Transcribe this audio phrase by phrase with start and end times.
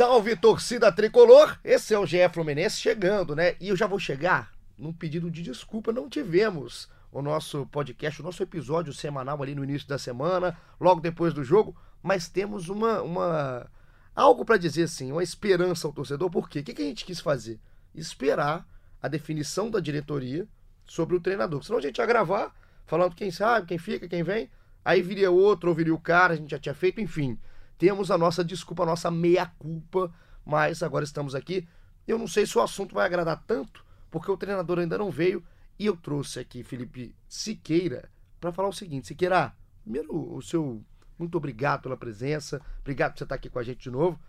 [0.00, 1.58] Salve torcida tricolor!
[1.62, 3.54] Esse é o GE Fluminense chegando, né?
[3.60, 5.92] E eu já vou chegar num pedido de desculpa.
[5.92, 11.02] Não tivemos o nosso podcast, o nosso episódio semanal ali no início da semana, logo
[11.02, 13.02] depois do jogo, mas temos uma.
[13.02, 13.70] uma
[14.16, 16.30] algo para dizer assim, uma esperança ao torcedor.
[16.30, 16.60] Por quê?
[16.60, 17.60] O que, a gente quis fazer?
[17.94, 18.66] Esperar
[19.02, 20.48] a definição da diretoria
[20.86, 21.62] sobre o treinador.
[21.62, 24.50] Senão a gente ia gravar falando quem sabe, quem fica, quem vem.
[24.82, 27.38] Aí viria outro, ou viria o cara, a gente já tinha feito, enfim
[27.80, 30.12] temos a nossa desculpa, a nossa meia-culpa,
[30.44, 31.66] mas agora estamos aqui.
[32.06, 35.42] Eu não sei se o assunto vai agradar tanto, porque o treinador ainda não veio,
[35.78, 40.84] e eu trouxe aqui Felipe Siqueira para falar o seguinte: Siqueira, primeiro o seu
[41.18, 44.20] muito obrigado pela presença, obrigado por você estar aqui com a gente de novo.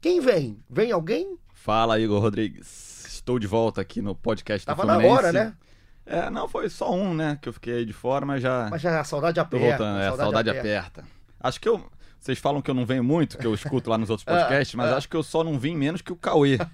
[0.00, 0.60] Quem vem?
[0.68, 1.38] Vem alguém?
[1.54, 3.06] Fala, Igor Rodrigues.
[3.06, 5.14] Estou de volta aqui no podcast Tava do Fluminense.
[5.14, 5.56] na hora, né?
[6.04, 8.68] É, não, foi só um, né, que eu fiquei aí de fora, mas já...
[8.70, 9.68] Mas já a saudade Tô aperta.
[9.68, 11.04] voltando, é, a saudade aperta.
[11.38, 11.84] Acho que eu...
[12.20, 14.90] Vocês falam que eu não venho muito, que eu escuto lá nos outros podcasts, mas
[14.90, 14.94] é.
[14.94, 16.58] acho que eu só não vim menos que o Cauê.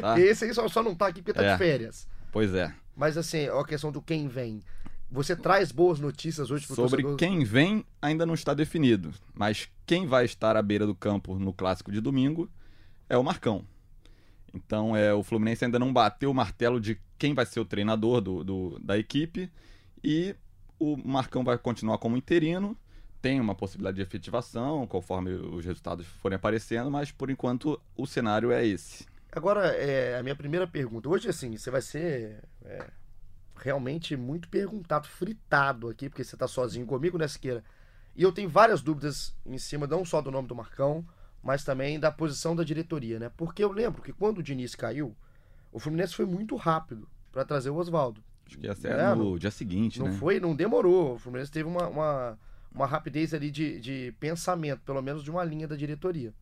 [0.00, 0.18] Tá?
[0.18, 1.52] Esse aí só, só não tá aqui porque tá É.
[1.52, 2.08] de férias.
[2.32, 2.74] Pois é.
[2.96, 4.60] Mas assim, a questão do quem vem.
[5.08, 7.16] Você traz boas notícias hoje pro Sobre torcedor?
[7.16, 11.52] quem vem ainda não está definido, mas quem vai estar à beira do campo no
[11.52, 12.50] clássico de domingo
[13.08, 13.64] é o Marcão.
[14.52, 18.20] Então é o Fluminense ainda não bateu o martelo de quem vai ser o treinador
[18.20, 19.48] do, do- da equipe
[20.02, 20.34] e
[20.80, 22.76] o Marcão vai continuar como interino.
[23.26, 28.52] Tem uma possibilidade de efetivação conforme os resultados forem aparecendo, mas por enquanto o cenário
[28.52, 29.04] é esse.
[29.32, 31.08] Agora, é, a minha primeira pergunta.
[31.08, 32.86] Hoje, assim, você vai ser é,
[33.56, 37.64] realmente muito perguntado, fritado aqui, porque você tá sozinho comigo, né, Siqueira?
[38.14, 41.04] E eu tenho várias dúvidas em cima, não só do nome do Marcão,
[41.42, 43.28] mas também da posição da diretoria, né?
[43.36, 45.16] Porque eu lembro que quando o Diniz caiu,
[45.72, 48.22] o Fluminense foi muito rápido para trazer o Oswaldo.
[48.46, 50.12] Acho que essa É, é no não- dia seguinte, Não né?
[50.12, 51.14] foi, não demorou.
[51.14, 52.38] O Fluminense teve uma, uma,
[52.76, 56.32] uma rapidez ali de, de pensamento, pelo menos de uma linha da diretoria.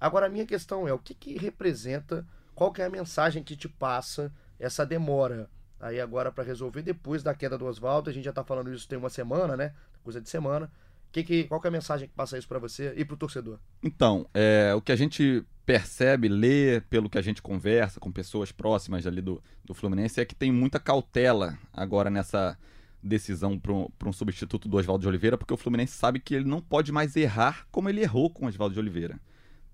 [0.00, 3.54] Agora, a minha questão é, o que, que representa, qual que é a mensagem que
[3.54, 8.08] te passa essa demora aí agora para resolver depois da queda do Oswaldo?
[8.08, 9.74] A gente já tá falando isso tem uma semana, né?
[10.02, 10.70] Coisa de semana.
[11.12, 13.58] Que que, qual que é a mensagem que passa isso para você e pro torcedor?
[13.82, 18.50] Então, é, o que a gente percebe, lê, pelo que a gente conversa com pessoas
[18.52, 22.56] próximas ali do, do Fluminense, é que tem muita cautela agora nessa
[23.06, 26.60] decisão para um substituto do Oswaldo de Oliveira, porque o Fluminense sabe que ele não
[26.60, 29.20] pode mais errar como ele errou com o Oswaldo de Oliveira.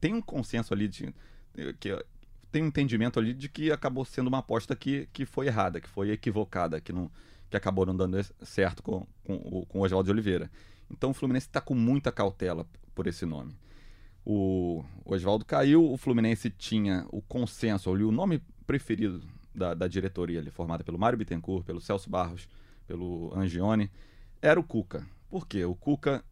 [0.00, 1.14] Tem um consenso ali de.
[1.80, 2.04] Que,
[2.50, 5.88] tem um entendimento ali de que acabou sendo uma aposta que, que foi errada, que
[5.88, 7.10] foi equivocada, que, não,
[7.50, 10.50] que acabou não dando certo com, com, com o Oswaldo de Oliveira.
[10.90, 13.56] Então o Fluminense está com muita cautela por esse nome.
[14.24, 19.22] O Oswaldo caiu, o Fluminense tinha o consenso, ali, o nome preferido
[19.54, 22.46] da, da diretoria, ali, formada pelo Mário Bittencourt, pelo Celso Barros,
[22.96, 23.90] pelo Angione,
[24.42, 25.06] era o Cuca.
[25.30, 25.64] Por quê?
[25.64, 26.22] O Cuca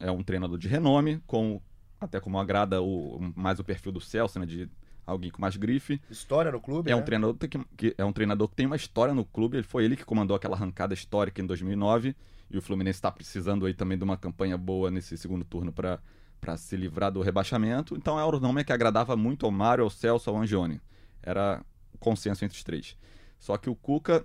[0.00, 1.60] é um treinador de renome, com,
[2.00, 4.66] até como agrada o, mais o perfil do Celso, né, de
[5.06, 6.00] alguém com mais grife.
[6.10, 7.04] História no clube, É um, né?
[7.04, 9.58] treinador que, que- é um treinador que tem uma história no clube.
[9.58, 12.16] Ele foi ele que comandou aquela arrancada histórica em 2009.
[12.50, 16.56] E o Fluminense está precisando aí também de uma campanha boa nesse segundo turno para
[16.56, 17.94] se livrar do rebaixamento.
[17.94, 20.80] Então era o nome que agradava muito ao Mário, ao Celso, ao Angione.
[21.22, 21.62] Era
[21.92, 22.96] o consenso entre os três.
[23.38, 24.24] Só que o Cuca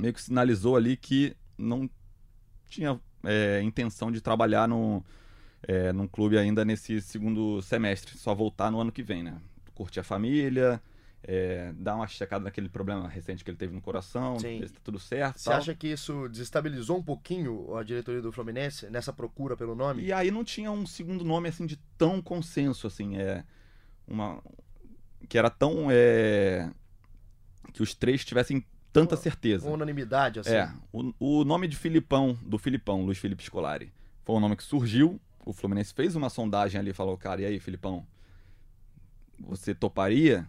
[0.00, 1.88] meio que sinalizou ali que não
[2.66, 5.04] tinha é, intenção de trabalhar no,
[5.62, 8.16] é, num clube ainda nesse segundo semestre.
[8.16, 9.40] Só voltar no ano que vem, né?
[9.74, 10.80] Curtir a família,
[11.22, 14.60] é, dar uma checada naquele problema recente que ele teve no coração, Sim.
[14.60, 15.38] ver se tá tudo certo.
[15.38, 15.58] Você tal.
[15.58, 20.02] acha que isso desestabilizou um pouquinho a diretoria do Fluminense nessa procura pelo nome?
[20.02, 23.44] E aí não tinha um segundo nome assim de tão consenso, assim, é
[24.06, 24.42] uma
[25.28, 26.70] que era tão é,
[27.72, 29.66] que os três tivessem tanta certeza.
[29.66, 30.50] Uma unanimidade, assim.
[30.54, 33.92] É, o, o nome de Filipão, do Filipão, Luiz Felipe Scolari,
[34.24, 35.20] foi um nome que surgiu.
[35.44, 38.06] O Fluminense fez uma sondagem ali e falou, cara, e aí, Filipão,
[39.38, 40.46] você toparia?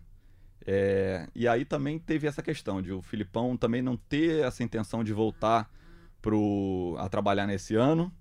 [0.65, 5.03] É, e aí também teve essa questão de o Filipão também não ter essa intenção
[5.03, 5.71] de voltar
[6.21, 8.11] pro, a trabalhar nesse ano.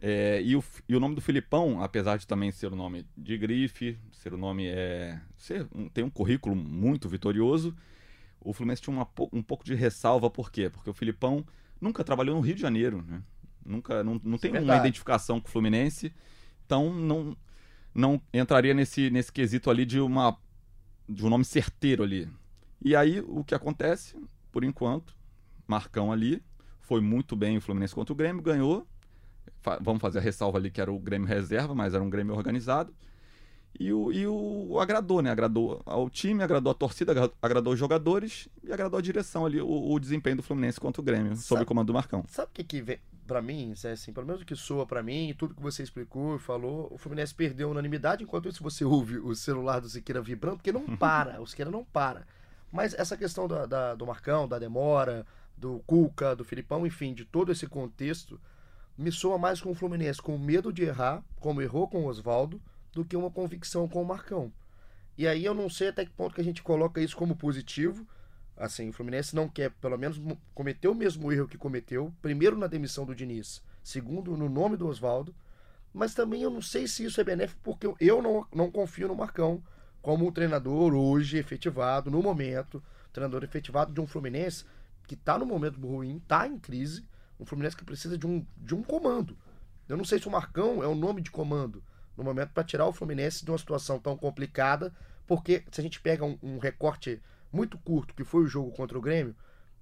[0.00, 3.36] É, e, o, e o nome do Filipão, apesar de também ser o nome de
[3.38, 5.20] grife, ser o nome é.
[5.36, 7.74] Ser, um- tem um currículo muito vitorioso,
[8.44, 10.68] o Fluminense tinha uma, um pouco de ressalva, por quê?
[10.70, 11.44] Porque o Filipão
[11.80, 13.22] nunca trabalhou no Rio de Janeiro, né?
[13.64, 14.80] Nunca, não, não tem uma Verdade.
[14.80, 16.12] identificação com o Fluminense,
[16.66, 17.36] então não,
[17.94, 20.36] não entraria nesse, nesse quesito ali de uma
[21.08, 22.28] de um nome certeiro ali.
[22.82, 24.16] E aí o que acontece,
[24.52, 25.14] por enquanto,
[25.66, 26.42] Marcão ali
[26.80, 28.86] foi muito bem o Fluminense contra o Grêmio, ganhou.
[29.60, 32.34] Fa- vamos fazer a ressalva ali que era o Grêmio reserva, mas era um Grêmio
[32.34, 32.94] organizado.
[33.78, 35.30] E o, e o agradou, né?
[35.30, 39.60] Agradou ao time, agradou a torcida, agra- agradou os jogadores e agradou a direção ali,
[39.60, 42.24] o, o desempenho do Fluminense contra o Grêmio, sob Sabe- o comando do Marcão.
[42.28, 45.02] Sabe o que que vem pra mim, Zé, assim, pelo menos o que soa pra
[45.02, 48.84] mim, tudo que você explicou e falou, o Fluminense perdeu a unanimidade, enquanto isso você
[48.86, 52.26] ouve o celular do Siqueira vibrando, porque não para, o Siqueira não para.
[52.70, 55.26] Mas essa questão da, da- do Marcão, da demora,
[55.56, 58.40] do Cuca, do Filipão, enfim, de todo esse contexto,
[58.96, 62.60] me soa mais com o Fluminense com medo de errar, como errou com o Oswaldo,
[62.94, 64.52] do que uma convicção com o Marcão.
[65.16, 68.06] E aí eu não sei até que ponto que a gente coloca isso como positivo,
[68.56, 70.20] Assim, o Fluminense não quer, pelo menos,
[70.54, 74.86] cometer o mesmo erro que cometeu, primeiro na demissão do Diniz, segundo no nome do
[74.86, 75.34] Oswaldo,
[75.92, 79.08] mas também eu não sei se isso é benéfico, porque eu- eu não, não confio
[79.08, 79.62] no Marcão
[80.00, 82.82] como um treinador hoje efetivado, no momento,
[83.12, 84.64] treinador efetivado de um Fluminense
[85.06, 87.04] que está no momento ruim, está em crise,
[87.38, 89.36] um Fluminense que precisa de um, de um comando.
[89.88, 91.82] Eu não sei se o Marcão é o nome de comando
[92.16, 94.92] no momento para tirar o Fluminense de uma situação tão complicada,
[95.26, 97.20] porque se a gente pega um, um recorte
[97.52, 99.34] muito curto, que foi o jogo contra o Grêmio,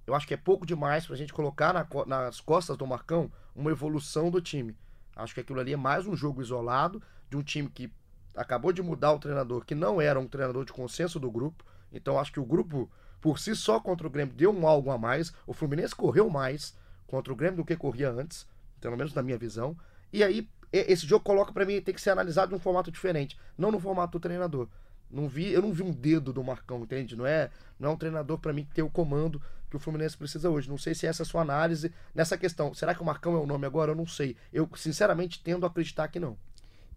[0.06, 3.70] eu acho que é pouco demais pra gente colocar na nas costas do Marcão uma
[3.70, 4.76] evolução do time.
[5.14, 7.92] Acho que aquilo ali é mais um jogo isolado de um time que
[8.34, 11.64] acabou de mudar o treinador, que não era um treinador de consenso do grupo.
[11.92, 12.90] Então acho que o grupo,
[13.20, 15.32] por si só contra o Grêmio, deu um algo a mais.
[15.46, 16.76] O Fluminense correu mais
[17.06, 18.46] contra o Grêmio do que corria antes,
[18.80, 19.76] pelo menos na minha visão.
[20.12, 23.38] E aí, esse jogo coloca pra mim tem que ser analisado de um formato diferente,
[23.56, 24.68] não no formato do treinador.
[25.10, 27.14] Não vi, eu não vi um dedo do Marcão, entende?
[27.14, 30.16] Não é, não é um treinador pra mim que tem o comando que o Fluminense
[30.16, 30.70] precisa hoje.
[30.70, 32.72] Não sei se essa é a sua análise nessa questão.
[32.72, 33.92] Será que o Marcão é o nome agora?
[33.92, 34.36] Eu não sei.
[34.52, 36.36] Eu sinceramente tendo a acreditar que não.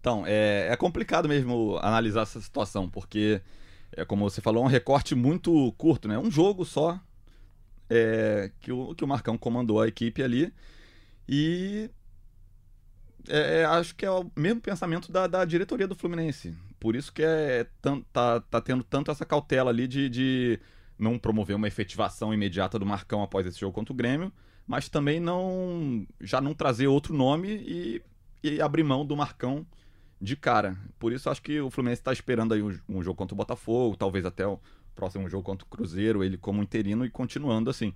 [0.00, 3.40] Então, é, é complicado mesmo analisar essa situação, porque,
[3.92, 6.18] é, como você falou, é um recorte muito curto, né?
[6.18, 7.00] Um jogo só
[7.90, 10.52] é, que, o, que o Marcão comandou a equipe ali.
[11.28, 11.90] E
[13.28, 16.54] é, é, acho que é o mesmo pensamento da, da diretoria do Fluminense.
[16.78, 17.66] Por isso que é,
[18.12, 20.60] tá, tá tendo tanto essa cautela ali de, de
[20.98, 24.32] não promover uma efetivação imediata do Marcão após esse jogo contra o Grêmio,
[24.66, 28.02] mas também não já não trazer outro nome e,
[28.42, 29.66] e abrir mão do Marcão
[30.20, 30.76] de cara.
[30.98, 33.96] Por isso acho que o Fluminense está esperando aí um, um jogo contra o Botafogo,
[33.96, 34.58] talvez até o
[34.94, 37.92] próximo jogo contra o Cruzeiro, ele como interino e continuando assim.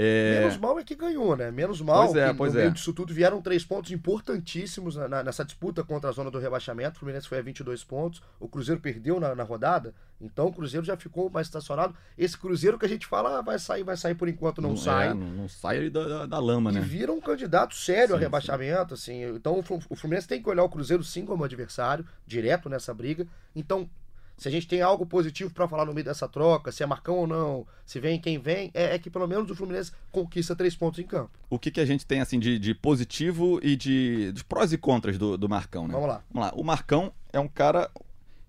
[0.00, 1.50] É, Menos mal é que ganhou, né?
[1.50, 2.62] Menos mal Pois é, que pois no é.
[2.62, 6.38] meio disso tudo vieram três pontos importantíssimos na- na- nessa disputa contra a zona do
[6.38, 6.96] rebaixamento.
[6.96, 10.86] O Fluminense foi a 22 pontos, o Cruzeiro perdeu na, na rodada, então o Cruzeiro
[10.86, 11.96] já ficou mais estacionado.
[12.16, 15.08] Esse Cruzeiro que a gente fala, ah, vai sair, vai sair por enquanto, não, sai.
[15.08, 16.80] é, não, não sai da, da, da lama, E né?
[16.80, 19.24] vira um candidato sério a Sim, rebaixamento, assim.
[19.34, 19.58] Então
[19.90, 23.26] o Fluminense tem que olhar o Cruzeiro sim como adversário, direto nessa briga.
[23.54, 23.90] Então,
[24.38, 27.16] se a gente tem algo positivo pra falar no meio dessa troca, se é Marcão
[27.16, 30.74] ou não, se vem quem vem, é, é que pelo menos o Fluminense conquista três
[30.74, 31.30] pontos em campo.
[31.50, 34.78] O que, que a gente tem assim de, de positivo e de dos prós e
[34.78, 35.92] contras do, do Marcão, né?
[35.92, 36.24] Vamos lá.
[36.30, 36.54] Vamos lá.
[36.56, 37.90] O Marcão é um cara.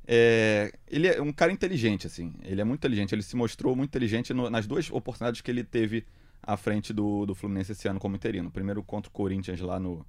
[0.08, 2.34] é, ele é um cara inteligente, assim.
[2.44, 3.14] Ele é muito inteligente.
[3.14, 6.06] Ele se mostrou muito inteligente no- nas duas oportunidades que ele teve
[6.42, 8.50] à frente do, do Fluminense esse ano como interino.
[8.50, 10.06] Primeiro contra o Corinthians lá no,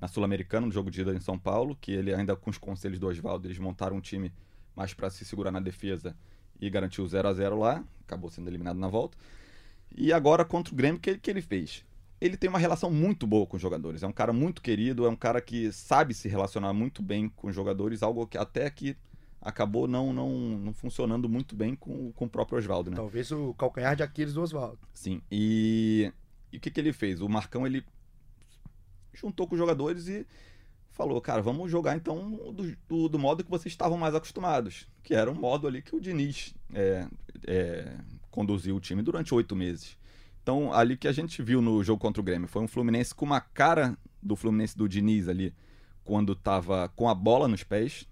[0.00, 2.98] na Sul-Americana, no jogo de ida em São Paulo, que ele ainda com os conselhos
[2.98, 4.32] do Oswaldo, eles montaram um time
[4.76, 6.14] mais para se segurar na defesa
[6.60, 7.82] e garantir o 0 a 0 lá.
[8.04, 9.16] Acabou sendo eliminado na volta.
[9.94, 11.84] E agora contra o Grêmio, o que, que ele fez?
[12.20, 14.02] Ele tem uma relação muito boa com os jogadores.
[14.02, 17.48] É um cara muito querido, é um cara que sabe se relacionar muito bem com
[17.48, 18.96] os jogadores, algo que até que
[19.40, 22.96] acabou não, não, não funcionando muito bem com, com o próprio Oswaldo, né?
[22.96, 24.78] Talvez o calcanhar de Aquiles do Oswaldo.
[24.92, 25.22] Sim.
[25.30, 26.12] E,
[26.52, 27.20] e o que, que ele fez?
[27.20, 27.84] O Marcão ele
[29.12, 30.26] juntou com os jogadores e
[30.96, 35.14] falou, cara, vamos jogar então do, do, do modo que vocês estavam mais acostumados, que
[35.14, 37.06] era o modo ali que o Diniz é,
[37.46, 37.92] é,
[38.30, 39.98] conduziu o time durante oito meses.
[40.42, 43.26] Então, ali que a gente viu no jogo contra o Grêmio, foi um Fluminense com
[43.26, 45.52] uma cara do Fluminense do Diniz ali,
[46.02, 48.08] quando tava com a bola nos pés,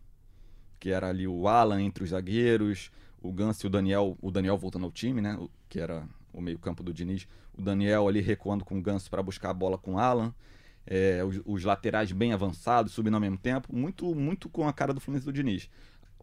[0.79, 2.91] que era ali o Alan entre os zagueiros,
[3.23, 5.39] o Ganso e o Daniel, o Daniel voltando ao time, né,
[5.71, 7.27] que era o meio-campo do Diniz,
[7.57, 10.35] o Daniel ali recuando com o Ganso para buscar a bola com o Alan,
[10.87, 14.93] é, os, os laterais bem avançados, subindo ao mesmo tempo, muito, muito com a cara
[14.93, 15.69] do Fluminense do Diniz.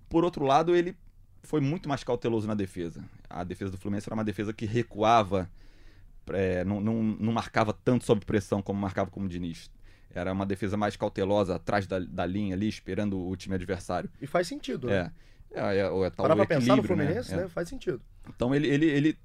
[0.10, 0.96] Por outro lado, ele
[1.44, 3.04] foi muito mais cauteloso na defesa.
[3.30, 5.50] A defesa do Fluminense era uma defesa que recuava,
[6.30, 9.72] é, não, não, não marcava tanto sob pressão como marcava como o Diniz.
[10.14, 14.10] Era uma defesa mais cautelosa, atrás da, da linha ali, esperando o time adversário.
[14.22, 15.12] E faz sentido, né?
[15.52, 16.88] É, é, é, é, é tal Parar do pra pensar no né?
[16.88, 17.38] Fluminense, É.
[17.38, 17.48] né?
[17.48, 18.02] Faz sentido.
[18.28, 19.18] Então ele, ele, ele,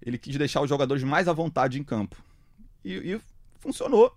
[0.00, 2.22] ele quis deixar os jogadores mais à vontade em campo.
[2.84, 3.20] E, e
[3.58, 4.16] funcionou.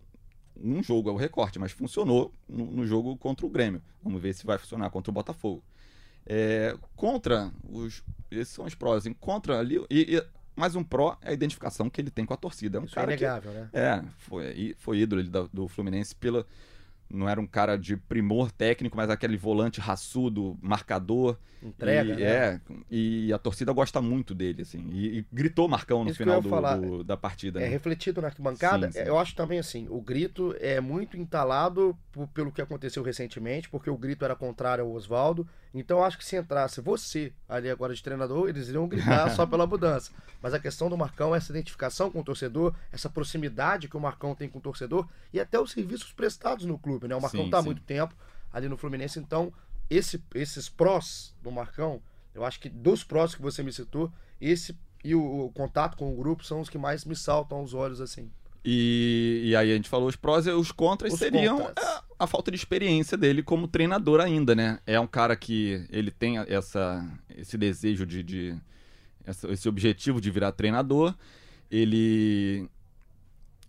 [0.64, 3.82] Um jogo é o recorte, mas funcionou no, no jogo contra o Grêmio.
[4.04, 5.64] Vamos ver se vai funcionar contra o Botafogo.
[6.26, 8.04] É, contra os.
[8.30, 9.00] Esses são os prós.
[9.00, 9.78] Assim, contra ali.
[9.90, 10.24] E, e,
[10.56, 12.78] mais um pró é a identificação que ele tem com a torcida.
[12.78, 13.70] É um Isso é cara que, inegável, né?
[13.74, 16.46] é, foi, foi ídolo da- do Fluminense pela.
[17.14, 21.38] Não era um cara de primor técnico, mas aquele volante raçudo, marcador.
[21.64, 22.24] Entrega, e, né?
[22.24, 24.84] É, e a torcida gosta muito dele, assim.
[24.92, 27.60] E, e gritou Marcão no Isso final do- do- da partida.
[27.60, 27.70] É né?
[27.70, 28.92] refletido na arquibancada.
[28.92, 29.06] Sim, sim.
[29.06, 31.96] Eu acho também assim, o grito é muito entalado
[32.34, 35.48] pelo que aconteceu recentemente, porque o grito era contrário ao Oswaldo.
[35.74, 39.66] Então acho que se entrasse você ali agora de treinador, eles iriam gritar só pela
[39.66, 40.12] mudança.
[40.42, 44.00] Mas a questão do Marcão é essa identificação com o torcedor, essa proximidade que o
[44.02, 47.16] Marcão tem com o torcedor e até os serviços prestados no clube, né?
[47.16, 48.14] O Marcão Sim, tá há muito tempo
[48.52, 49.54] ali no Fluminense, então
[49.90, 52.02] esse- esses prós do Marcão,
[52.34, 54.12] eu acho que dos prós que você me citou,
[54.42, 57.74] esse e o, o contato com o grupo são os que mais me saltam aos
[57.74, 58.30] olhos, assim.
[58.64, 61.60] E, e aí a gente falou os prós e os contras Os seriam.
[61.76, 64.80] A, a falta de experiência dele como treinador ainda, né?
[64.86, 67.04] É um cara que ele tem essa,
[67.36, 68.56] esse desejo de, de
[69.26, 71.16] essa- esse objetivo de virar treinador.
[71.70, 72.68] Ele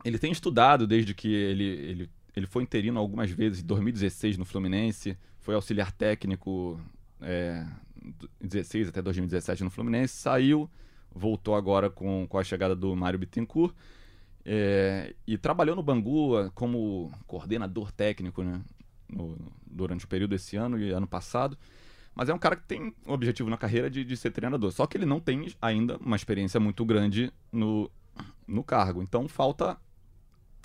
[0.05, 4.45] ele tem estudado desde que ele, ele, ele foi interino algumas vezes em 2016 no
[4.45, 6.81] Fluminense, foi auxiliar técnico
[7.21, 7.65] é,
[8.41, 10.69] 16 até 2017 no Fluminense, saiu,
[11.15, 13.73] voltou agora com, com a chegada do Mário Bittencourt.
[14.45, 18.61] É, e trabalhou no Bangu ah, como coordenador técnico né,
[19.09, 21.57] no- durante o período desse ano e ano passado.
[22.15, 24.71] Mas é um cara que tem um objetivo na carreira de, de ser treinador.
[24.73, 27.91] Só que ele não tem ainda uma experiência muito grande no,
[28.47, 29.03] no cargo.
[29.03, 29.79] Então falta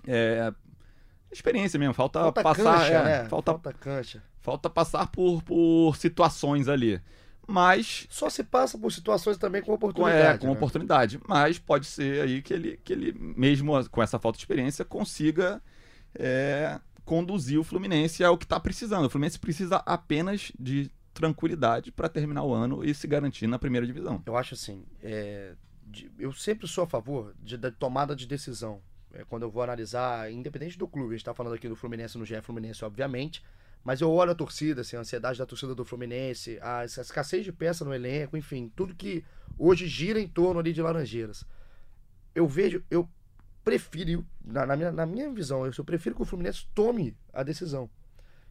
[0.05, 0.51] é,
[1.31, 1.93] experiência mesmo.
[1.93, 2.63] Falta, Falta passar.
[2.79, 3.25] cancha, é, né?
[3.29, 4.23] falta, Falta cancha.
[4.39, 6.99] falta passar por, por situações ali.
[7.47, 10.35] Mas Só se passa por situações também com com, oportunidade.
[10.35, 10.51] é, com né?
[10.51, 11.19] oportunidade.
[11.27, 15.61] Mas pode ser aí que ele, que ele mesmo com essa falta de experiência, consiga
[16.13, 19.05] é, conduzir o Fluminense ao que está precisando.
[19.05, 23.87] O Fluminense precisa apenas de tranquilidade para terminar o ano e se garantir na primeira
[23.87, 24.21] divisão.
[24.25, 28.81] Eu acho assim, é, de- eu sempre sou a favor de, da tomada de decisão.
[29.13, 32.17] É, quando eu vou analisar, independente do clube, a gente está falando aqui do Fluminense
[32.17, 33.41] no GE Fluminense, obviamente,
[33.87, 37.53] mas eu olho a torcida, assim, a ansiedade da torcida do Fluminense, a, escassez de
[37.53, 39.23] peça no elenco, enfim, tudo que
[39.57, 41.45] hoje gira em torno ali de Laranjeiras.
[42.35, 43.07] Eu vejo, eu
[43.63, 47.43] prefiro, na, na minha, na minha visão, eu, eu prefiro que o Fluminense tome a
[47.43, 47.89] decisão.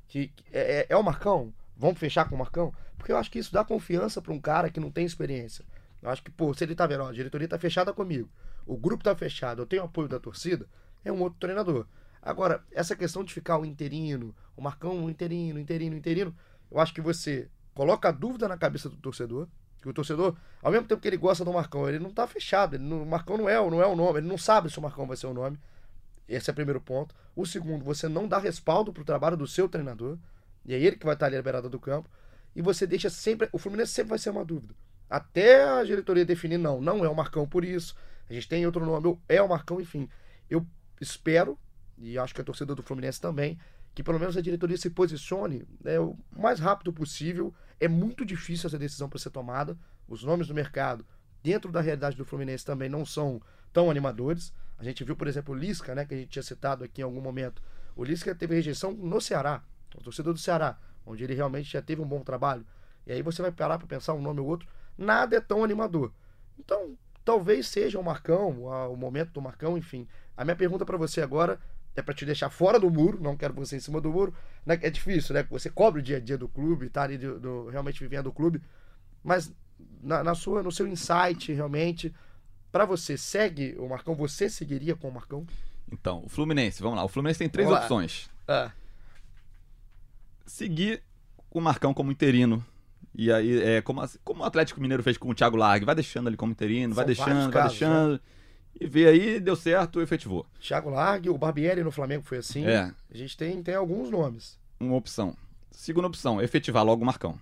[0.09, 1.53] Que que é, é- é o Marcão?
[1.77, 2.73] Vamos fechar com o Marcão?
[2.97, 5.67] Porque eu acho que isso dá confiança para um cara que não tem experiência.
[6.01, 8.31] Eu acho que, pô, se ele tá vendo, ó, a diretoria tá fechada comigo,
[8.65, 10.67] o grupo tá fechado, eu tenho apoio da torcida,
[11.05, 11.87] é um outro treinador.
[12.27, 16.35] Agora, essa questão de ficar o interino, o Marcão, o interino, interino, interino,
[16.69, 19.47] eu acho que você coloca a dúvida na cabeça do torcedor,
[19.81, 22.81] que o torcedor, ao mesmo tempo que ele gosta do Marcão, ele não tá fechado,
[22.81, 25.07] não- o Marcão não é, não é o nome, ele não sabe se o Marcão
[25.07, 25.57] vai ser o nome.
[26.29, 27.15] Esse é o primeiro ponto.
[27.37, 30.19] O segundo, você não dá respaldo pro trabalho do seu treinador,
[30.65, 32.11] e é ele que vai estar ali à beirada do campo,
[32.57, 34.75] e você deixa sempre, o Fluminense sempre vai ser uma dúvida.
[35.09, 37.95] Até a diretoria definir, não, não é o Marcão por isso,
[38.29, 40.09] a gente tem outro nome, é o Marcão, enfim.
[40.51, 40.67] Eu
[41.01, 41.57] espero,
[41.99, 43.59] e acho que a torcida do Fluminense também,
[43.95, 47.55] que pelo menos a diretoria se posicione né, o mais rápido possível.
[47.81, 49.77] É muito difícil essa decisão para ser tomada.
[50.07, 51.05] Os nomes do mercado,
[51.43, 53.41] dentro da realidade do Fluminense, também não são
[53.73, 54.53] tão animadores.
[54.79, 57.05] A gente viu, por exemplo, o Lisca, né, que a gente tinha citado aqui em
[57.05, 57.63] algum momento.
[57.95, 62.03] O Lisca teve rejeição no Ceará, o torcedor do Ceará, onde ele realmente já teve
[62.03, 62.67] um bom trabalho.
[63.07, 66.13] E aí você vai parar para pensar um nome ou outro, nada é tão animador.
[66.59, 70.07] Então, talvez seja o Marcão, o momento do Marcão, enfim.
[70.37, 71.59] A minha pergunta para você agora
[71.97, 74.33] é para te deixar fora do muro, não quero você em cima do muro.
[74.65, 74.79] né?
[74.83, 75.43] É difícil, né?
[75.51, 78.33] Você cobre o dia a dia do clube, tá ali do, do- realmente vivendo do
[78.33, 78.61] clube.
[79.25, 79.51] Mas
[80.03, 82.15] na, na sua, no seu insight, realmente,
[82.71, 84.15] para você, segue o Marcão?
[84.15, 85.47] Você seguiria com o Marcão?
[85.91, 87.05] Então, o Fluminense, vamos lá.
[87.05, 88.29] O Fluminense tem três opções.
[88.47, 88.71] Ah,
[90.47, 91.03] seguir
[91.51, 92.65] o Marcão como interino.
[93.15, 96.29] E aí, é, como, como o Atlético Mineiro fez com o Thiago Largue, vai deixando
[96.29, 98.21] ele como interino, vai São vários deixando, vai casos, né?
[98.79, 100.45] E vê aí, deu certo, efetivou.
[100.61, 102.65] Thiago Largue, o Barbieri no Flamengo foi assim.
[102.67, 104.59] É, A gente tem, tem alguns nomes.
[104.79, 105.35] uma opção.
[105.71, 107.39] Segunda opção, efetivar logo o Marcão.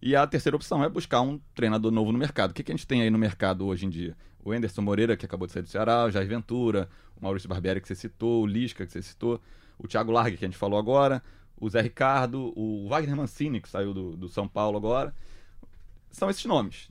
[0.00, 2.50] E a terceira opção é buscar um treinador novo no mercado.
[2.50, 4.16] O que, que a gente tem aí no mercado hoje em dia?
[4.44, 7.80] O Anderson Moreira, que acabou de sair do Ceará, o Jair Ventura, o Maurício Barbieri,
[7.80, 9.40] que você citou, o Lisca, que você citou,
[9.78, 11.22] o Thiago Largue, que a gente falou agora,
[11.60, 15.14] o Zé Ricardo, o Wagner Mancini, que saiu do, do São Paulo agora.
[16.10, 16.90] São esses nomes.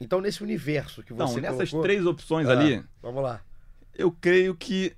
[0.00, 3.40] Então, nesse universo que você Então, nessas colocou- três opções Ah, ali, Vamos lá.
[3.94, 4.94] eu creio que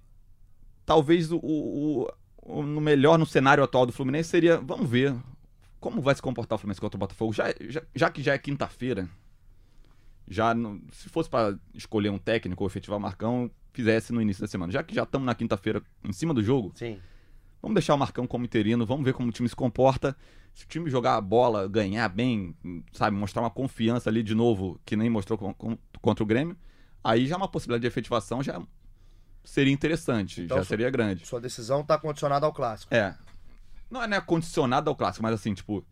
[0.84, 2.08] talvez o, o-
[2.42, 5.14] o- no melhor no cenário atual do Fluminense seria, vamos ver
[5.80, 8.38] como vai se comportar o Fluminense contra o Botafogo, já, já, já que já é
[8.38, 9.08] quinta-feira,
[10.26, 14.40] já não- se fosse para escolher um técnico ou efetivar o Marcão, fizesse no início
[14.40, 14.72] da semana.
[14.72, 16.98] Já que já estamos na quinta-feira em cima do jogo, Sim.
[17.62, 20.16] vamos deixar o Marcão como interino, vamos ver como o time se comporta.
[20.58, 22.52] Se o time jogar a bola, ganhar bem,
[22.92, 26.56] sabe, mostrar uma confiança ali de novo, que nem mostrou com- com- contra o Grêmio,
[27.02, 28.60] aí já é uma possibilidade de efetivação já
[29.44, 31.24] seria interessante, Então, já seria grande.
[31.24, 32.92] Sua decisão tá condicionada ao clássico.
[32.92, 33.16] É.
[33.88, 35.84] Não é né, condicionado ao clássico, mas assim, tipo.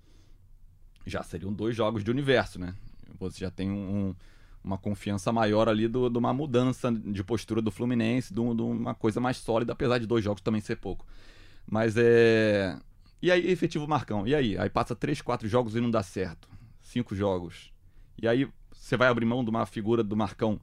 [1.06, 2.74] Já seriam dois jogos de universo, né?
[3.20, 4.16] Você já tem um-
[4.64, 8.96] uma confiança maior ali do- de uma mudança de postura do Fluminense, um- de uma
[8.96, 11.06] coisa mais sólida, apesar de dois jogos também ser pouco.
[11.64, 12.76] Mas é.
[13.26, 14.24] E aí, efetivo Marcão.
[14.26, 14.56] E aí?
[14.56, 16.48] Aí passa três, quatro jogos e não dá certo.
[16.80, 17.72] Cinco jogos.
[18.20, 20.60] E aí você vai abrir mão de uma figura do Marcão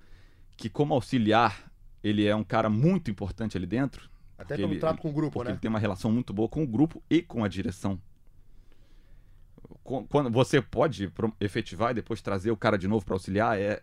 [0.56, 1.70] que, como auxiliar,
[2.02, 4.10] ele é um cara muito importante ali dentro.
[4.38, 5.52] Até porque pelo ele- trato com o grupo, porque né?
[5.56, 8.00] ele tem uma relação muito boa com o grupo e com a direção.
[9.84, 13.82] Qu- Quando você pode efetivar e depois trazer o cara de novo para auxiliar, é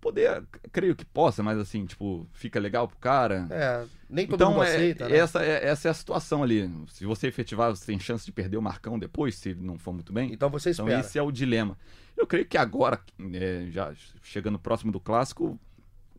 [0.00, 3.46] poder, creio que possa, mas assim, tipo, fica legal pro cara.
[3.50, 5.16] É, nem todo então, mundo é- aceita, né?
[5.16, 6.70] essa, é, essa é a situação ali.
[6.88, 10.12] Se você efetivar, você tem chance de perder o Marcão depois, se não for muito
[10.12, 10.32] bem.
[10.32, 11.00] Então você Então espera.
[11.00, 11.76] esse é o dilema.
[12.16, 13.00] Eu creio que agora,
[13.34, 15.58] é, já chegando próximo do clássico,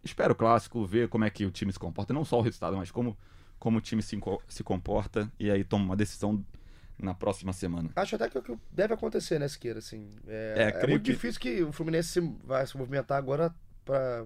[0.03, 2.77] espero o clássico, ver como é que o time se comporta, não só o resultado,
[2.77, 3.17] mas como,
[3.57, 6.43] como o time se, se comporta e aí toma uma decisão
[6.99, 7.91] na próxima semana.
[7.95, 9.79] Acho até que é o que deve acontecer, né, Siqueira?
[9.79, 13.53] Assim, é, É, é muito que- difícil que o Fluminense se- vai se movimentar agora
[13.87, 14.25] para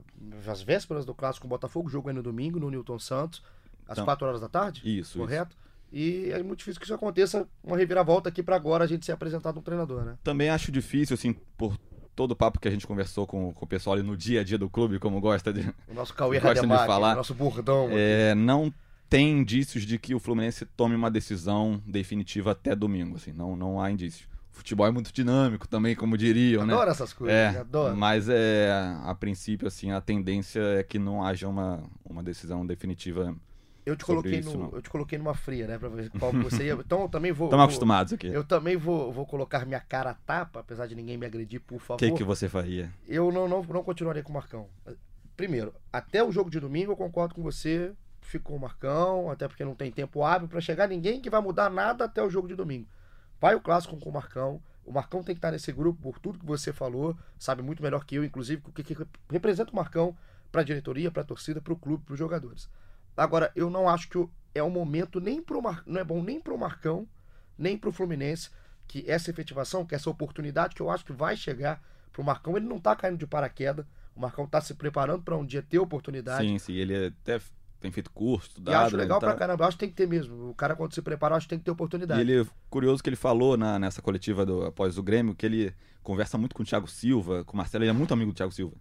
[0.52, 1.90] as vésperas do clássico com o Botafogo.
[1.90, 3.44] Jogo é no domingo, no Newton Santos,
[3.88, 4.82] às Então, 4 horas da tarde.
[4.84, 5.56] Isso, correto?
[5.94, 9.12] E é muito difícil que isso aconteça, uma reviravolta aqui para agora a gente ser
[9.12, 10.18] apresentado um treinador, né?
[10.24, 11.78] Também acho difícil, assim, por
[12.16, 14.44] todo o papo que a gente conversou com, com o pessoal ali no dia a
[14.44, 15.74] dia do clube, como gosta de.
[15.88, 17.14] O nosso Cauê Gostam de falar.
[17.14, 17.90] o nosso bordão.
[17.92, 18.74] É, não
[19.10, 23.82] tem indícios de que o Fluminense tome uma decisão definitiva até domingo, assim, não, não
[23.82, 24.31] há indícios.
[24.62, 26.74] O futebol é muito dinâmico também, como diriam, né?
[26.74, 27.98] adoro essas coisas, É, adoro.
[27.98, 28.70] mas é,
[29.04, 33.36] a princípio, assim, a tendência é que não haja uma, uma decisão definitiva.
[33.84, 34.72] Eu te, coloquei isso, no, não.
[34.74, 35.80] eu te coloquei numa fria, né?
[35.80, 36.74] Pra ver qual você ia.
[36.74, 37.48] Então eu também vou.
[37.48, 38.28] Estamos acostumados aqui.
[38.28, 41.78] Eu também vou, vou colocar minha cara a tapa, apesar de ninguém me agredir, por
[41.78, 41.98] O favor.
[41.98, 42.94] que, que você faria?
[43.08, 44.68] Eu não, não, não continuaria com o Marcão.
[45.36, 47.94] Primeiro, até o jogo de domingo eu concordo com você.
[48.22, 51.42] Fico com o Marcão, até porque não tem tempo hábil pra chegar ninguém que vai
[51.42, 52.88] mudar nada até o jogo de domingo.
[53.42, 54.62] Vai o clássico com o Marcão.
[54.86, 58.06] O Marcão tem que estar nesse grupo por tudo que você falou, sabe muito melhor
[58.06, 58.96] que eu, inclusive, o que, que
[59.30, 60.16] representa o Marcão
[60.52, 62.70] pra diretoria, pra torcida, pro clube, pros jogadores.
[63.18, 65.82] Agora, eu não acho que o- é o momento nem pro Mar...
[65.86, 67.08] não é bom nem pro Marcão,
[67.58, 68.50] nem pro Fluminense,
[68.88, 72.66] que essa efetivação, que essa oportunidade que eu acho que vai chegar pro Marcão, ele
[72.68, 73.86] não tá caindo de paraquedas.
[74.16, 76.44] O Marcão tá se preparando pra um dia ter oportunidade.
[76.46, 77.50] Sim, sim, ele até f-
[77.82, 78.86] tem feito curso, E estudado.
[78.86, 79.64] acho legal tá- pra caramba.
[79.64, 80.50] Eu acho que tem que ter mesmo.
[80.50, 82.22] O cara, quando se prepara, acho que tem que ter E oportunidade.
[82.22, 86.38] ele, curioso que ele falou na, nessa coletiva do, após o Grêmio, que ele conversa
[86.38, 88.76] muito com o Thiago Silva, com o Marcelo, ele é muito amigo do Thiago Silva.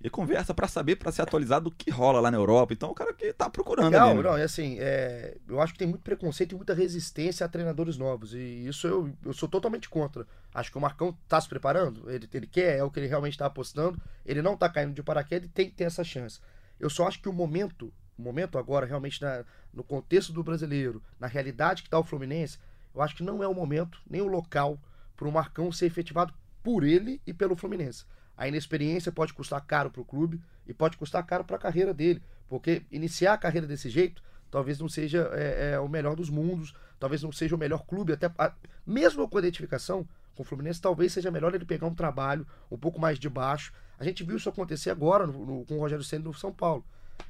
[0.00, 2.74] Ele conversa pra saber, pra se atualizar do que rola lá na Europa.
[2.74, 4.22] Então o cara que tá procurando Legal, ali, né?
[4.22, 7.96] não, e assim, é, eu acho que tem muito preconceito e muita resistência a treinadores
[7.96, 8.34] novos.
[8.34, 10.26] E isso eu, eu sou totalmente contra.
[10.52, 13.38] Acho que o Marcão tá se preparando, ele, ele quer, é o que ele realmente
[13.38, 13.98] tá apostando.
[14.26, 16.38] Ele não tá caindo de paraquedas e tem que ter essa chance.
[16.78, 17.90] Eu só acho que o momento,
[18.22, 22.58] momento agora, realmente, na- no contexto do brasileiro, na realidade que tá o Fluminense,
[22.94, 24.78] eu acho que não é o momento, nem o local,
[25.16, 28.04] para o Marcão ser efetivado por ele e pelo Fluminense.
[28.36, 31.92] A inexperiência pode custar caro para o clube e pode custar caro para a carreira
[31.94, 36.30] dele, porque iniciar a carreira desse jeito talvez não seja é, é, o melhor dos
[36.30, 38.54] mundos, talvez não seja o melhor clube, até a-
[38.86, 42.78] mesmo com a identificação com o Fluminense, talvez seja melhor ele pegar um trabalho um
[42.78, 43.72] pouco mais de baixo.
[43.98, 46.84] A gente viu isso acontecer agora no- no- com o Rogério Senna no São Paulo.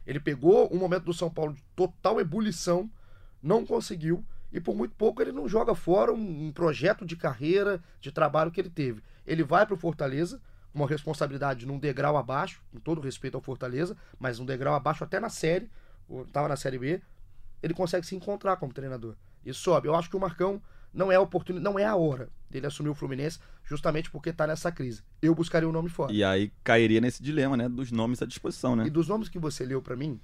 [0.07, 2.91] Ele pegou um momento do São Paulo de total ebulição,
[3.43, 7.83] não conseguiu, e por muito pouco ele não joga fora um, um projeto de carreira,
[8.01, 9.03] de trabalho que ele teve.
[9.27, 10.41] Ele vai para o Fortaleza,
[10.73, 15.19] uma responsabilidade num degrau abaixo, com todo respeito ao Fortaleza, mas um degrau abaixo até
[15.19, 15.71] na série,
[16.27, 17.03] estava na série B,
[17.63, 19.15] ele consegue se encontrar como treinador.
[19.45, 19.89] E sobe.
[19.89, 20.61] Eu acho que o Marcão
[20.95, 24.47] não é a oportunidade, não é a hora dele assumir o Fluminense, justamente porque está
[24.47, 25.03] nessa crise.
[25.21, 26.13] Eu buscaria o nome fora.
[26.13, 27.69] E aí cairia nesse dilema, né?
[27.69, 28.87] Dos nomes à disposição, né?
[28.87, 30.21] E dos nomes que você leu pra mim,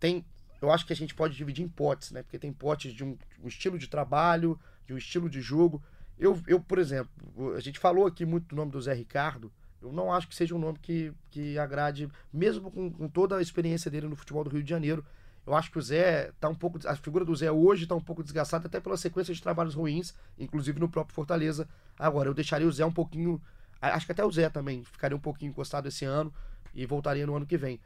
[0.00, 0.24] tem.
[0.60, 2.22] Eu acho que a gente pode dividir em potes, né?
[2.22, 5.80] Porque tem potes de um, um estilo de trabalho, de um estilo de jogo.
[6.18, 7.10] Eu, eu, por exemplo,
[7.54, 9.52] a gente falou aqui muito do nome do Zé Ricardo.
[9.80, 13.42] Eu não acho que seja um nome que, que agrade, mesmo com, com toda a
[13.42, 15.04] experiência dele no futebol do Rio de Janeiro.
[15.46, 16.78] Eu acho que o Zé tá um pouco.
[16.86, 20.14] A figura do Zé hoje tá um pouco desgastada, até pela sequência de trabalhos ruins,
[20.38, 21.68] inclusive no próprio Fortaleza.
[21.98, 23.40] Agora, eu deixaria o Zé um pouquinho.
[23.80, 26.32] Acho que até o Zé também ficaria um pouquinho encostado esse ano
[26.74, 27.78] e voltaria no ano que vem.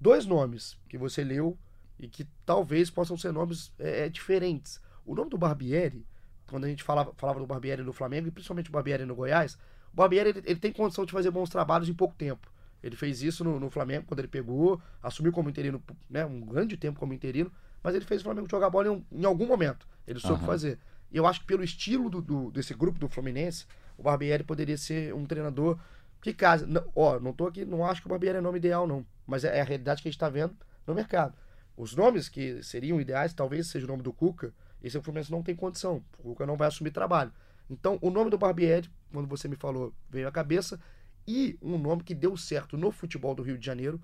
[0.00, 1.56] Dois nomes que você leu
[1.98, 4.80] e que talvez possam ser nomes é, é, diferentes.
[5.06, 6.04] O nome do Barbieri,
[6.48, 9.54] quando a gente falava, falava do Barbieri no Flamengo, e principalmente o Barbieri no Goiás,
[9.92, 12.52] o Barbieri ele, ele tem condição de fazer bons trabalhos em pouco tempo.
[12.84, 16.76] Ele fez isso no, no Flamengo quando ele pegou, assumiu como interino, né, um grande
[16.76, 17.50] tempo como interino,
[17.82, 19.86] mas ele fez o Flamengo jogar bola em, um- em algum momento.
[20.06, 20.46] Ele soube Aham.
[20.46, 20.78] fazer.
[21.10, 23.66] E eu acho que pelo estilo do, do- desse grupo do Fluminense,
[23.96, 25.78] o Barbieri poderia ser um treinador
[26.20, 26.66] que casa.
[26.66, 29.04] Não, ó, não tô aqui, não acho que o Barbieri é nome ideal, não.
[29.26, 30.54] Mas é, é a realidade que a gente tá vendo
[30.86, 31.34] no mercado.
[31.76, 35.42] Os nomes que seriam ideais, talvez seja o nome do Cuca, esse o Fluminense não
[35.42, 36.04] tem condição.
[36.18, 37.32] O Cuca não vai assumir trabalho.
[37.68, 40.78] Então, o nome do Barbieri, quando você me falou, veio à cabeça.
[41.26, 44.00] E um nome que deu certo no futebol do Rio de Janeiro,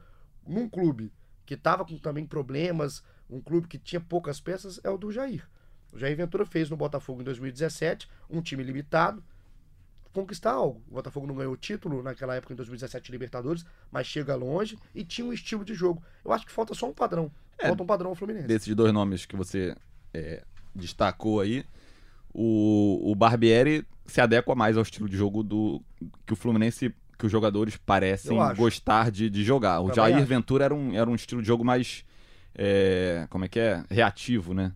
[0.46, 1.12] num clube
[1.44, 5.48] que estava com também problemas, um clube que tinha poucas peças, é o do Jair.
[5.92, 9.22] O Jair Ventura fez no Botafogo em 2017 um time limitado,
[10.12, 10.82] conquistar algo.
[10.88, 15.04] O Botafogo não ganhou o título naquela época em 2017 Libertadores, mas chega longe e
[15.04, 16.02] tinha um estilo de jogo.
[16.24, 17.30] Eu acho que falta só um padrão.
[17.58, 18.46] É, falta um padrão ao Fluminense.
[18.46, 19.76] Desses dois nomes que você
[20.14, 21.64] é, destacou aí,
[22.32, 25.82] o, o Barbieri se adequa mais ao estilo de jogo do
[26.26, 29.80] que o Fluminense, que os jogadores parecem gostar de, de jogar.
[29.80, 30.26] O Também Jair acho.
[30.26, 32.04] Ventura era um, era um estilo de jogo mais,
[32.54, 33.84] é, como é que é?
[33.90, 34.72] Reativo, né?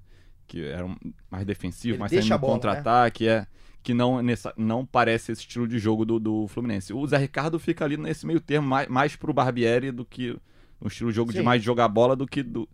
[0.46, 0.96] Que era um-
[1.30, 2.38] mais defensivo, Ele mais saindo né?
[2.38, 3.46] contra-ataque, é.
[3.82, 6.92] Que não, nessa, não parece esse estilo de jogo do, do Fluminense.
[6.92, 10.36] O Zé Ricardo fica ali nesse meio termo, mais, mais pro Barbieri do que
[10.80, 11.44] um estilo de jogo de Sim.
[11.44, 12.68] mais jogar bola do que, do,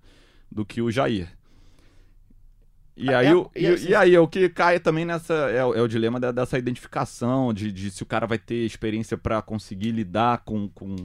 [0.51, 1.29] do que o Jair.
[2.97, 5.33] E aí, é- o, e assim- e aí, o que cai também nessa.
[5.35, 8.57] É, o- é o dilema da- dessa identificação, de, de se o cara vai ter
[8.67, 10.97] experiência pra conseguir lidar com, com,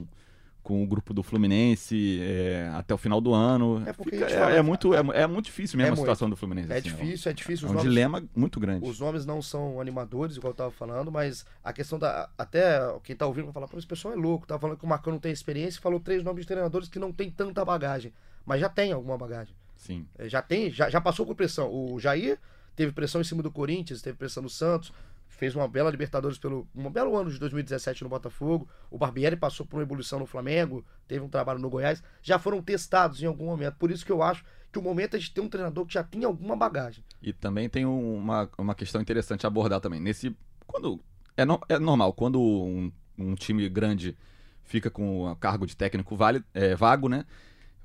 [0.62, 3.82] com o grupo do Fluminense é, até o final do ano.
[3.86, 6.00] É porque Fica- é, fala- é muito, é, é muito difícil mesmo É a muito.
[6.00, 6.70] situação do Fluminense.
[6.72, 7.66] É assim, difícil, é difícil.
[7.66, 8.86] É um nomes, dilema muito grande.
[8.86, 12.28] os nomes não são animadores, igual eu tava falando, mas a questão da.
[12.36, 14.46] Até quem tá ouvindo vai falar, pô, esse pessoal é louco.
[14.46, 16.98] Tava falando que o Marcão não tem experiência e falou três nomes de treinadores que
[16.98, 18.12] não tem tanta bagagem.
[18.44, 19.54] Mas já tem alguma bagagem.
[19.76, 20.06] Sim.
[20.18, 21.70] É, Já tem, já, já passou por pressão.
[21.72, 22.38] O Jair
[22.74, 24.92] teve pressão em cima do Corinthians, teve pressão no Santos,
[25.28, 28.68] fez uma bela Libertadores pelo um belo ano de 2017 no Botafogo.
[28.90, 32.62] O Barbieri passou por uma evolução no Flamengo, teve um trabalho no Goiás, já foram
[32.62, 33.74] testados em algum momento.
[33.76, 36.02] Por isso que eu acho que o momento é de ter um treinador que já
[36.02, 37.02] tem alguma bagagem.
[37.22, 40.00] E também tem um- uma, uma questão interessante a abordar também.
[40.00, 40.36] Nesse.
[40.66, 41.00] Quando.
[41.36, 44.16] É, no- é normal, quando um, um time grande
[44.64, 47.24] fica com o cargo de técnico vale, é, vago, né?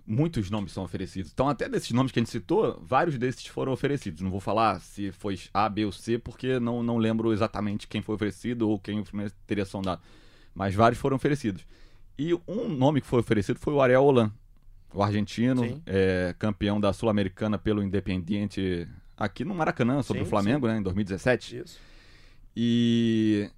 [0.05, 1.31] Muitos nomes são oferecidos.
[1.31, 4.21] Então, até desses nomes que a gente citou, vários desses foram oferecidos.
[4.21, 8.01] Não vou falar se foi A, B ou C, porque não, não lembro exatamente quem
[8.01, 10.01] foi oferecido ou quem o Fluminense teria sondado.
[10.53, 11.65] Mas vários foram oferecidos.
[12.17, 14.31] E um nome que foi oferecido foi o Ariel Holan,
[14.93, 20.67] o argentino, é, campeão da Sul-Americana pelo Independiente aqui no Maracanã, sobre Sim, o Flamengo,
[20.67, 21.57] né, em 2017.
[21.57, 21.79] Isso.
[22.55, 23.49] E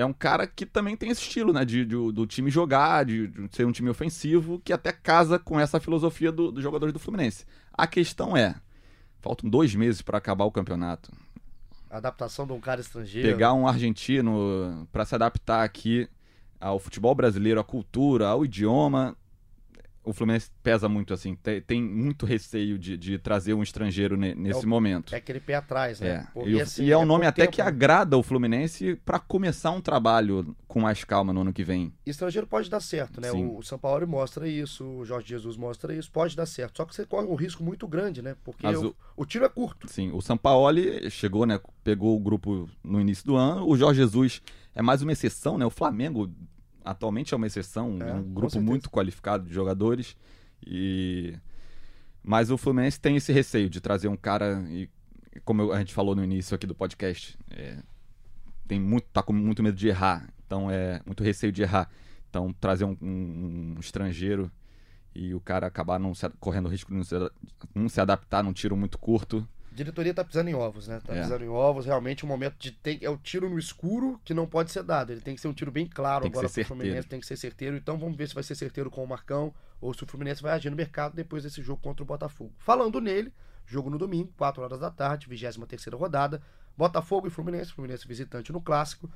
[0.00, 1.64] é um cara que também tem esse estilo, né?
[1.64, 5.58] De, de- do time jogar, de, de ser um time ofensivo, que até casa com
[5.60, 7.44] essa filosofia do- dos jogadores do Fluminense.
[7.72, 8.54] A questão é:
[9.20, 11.12] faltam dois meses para acabar o campeonato.
[11.90, 13.28] A adaptação de um cara estrangeiro.
[13.28, 16.08] Pegar um argentino para se adaptar aqui
[16.60, 19.16] ao futebol brasileiro, à cultura, ao idioma.
[20.02, 24.34] O Fluminense pesa muito, assim, tem, tem muito receio de, de trazer um estrangeiro ne-
[24.34, 25.14] nesse o- momento.
[25.14, 26.26] É aquele pé atrás, né?
[26.34, 27.68] É, e, assim, e é um nome pouco até tempo, que né?
[27.68, 31.92] agrada o Fluminense pra começar um trabalho com mais calma no ano que vem.
[32.06, 33.30] Estrangeiro pode dar certo, né?
[33.30, 33.54] Sim.
[33.54, 36.78] O São Paulo mostra isso, o Jorge Jesus mostra isso, pode dar certo.
[36.78, 38.34] Só que você corre um risco muito grande, né?
[38.42, 39.86] Porque Mas o, o- o tiro é curto.
[39.86, 41.60] Sim, o Sampaoli chegou, né?
[41.84, 43.68] Pegou o grupo no início do ano.
[43.68, 44.40] O Jorge Jesus
[44.74, 45.66] é mais uma exceção, né?
[45.66, 46.30] O Flamengo
[46.84, 50.16] atualmente é uma exceção, É, é um grupo muito qualificado de jogadores.
[50.66, 51.36] E
[52.22, 54.88] mas o Fluminense tem esse receio de trazer um cara e
[55.44, 57.78] como eu- a gente falou no início aqui do podcast, é,
[58.68, 60.28] tem muito tá com muito medo de errar.
[60.46, 61.88] Então é muito receio de errar.
[62.28, 64.50] Então trazer um, um- um estrangeiro
[65.14, 67.14] e o cara acabar não se, correndo o risco de não se,
[67.74, 69.46] não se adaptar num tiro muito curto.
[69.84, 71.00] Diretoria tá pisando em ovos, né?
[71.04, 71.22] Tá É.
[71.22, 71.86] pisando em ovos.
[71.86, 73.02] Realmente, o momento de ter.
[73.02, 75.10] É o tiro no escuro que não pode ser dado.
[75.10, 77.08] Ele tem que ser um tiro bem claro Tem agora pro Fluminense.
[77.08, 77.76] Tem que ser certeiro.
[77.76, 80.52] Então vamos ver se vai ser certeiro com o Marcão ou se o Fluminense vai
[80.52, 82.52] agir no mercado depois desse jogo contra o Botafogo.
[82.58, 83.32] Falando nele,
[83.66, 86.42] jogo no domingo, 4 horas da tarde, 23 rodada.
[86.76, 87.72] Botafogo e Fluminense.
[87.72, 89.10] Fluminense visitante no clássico.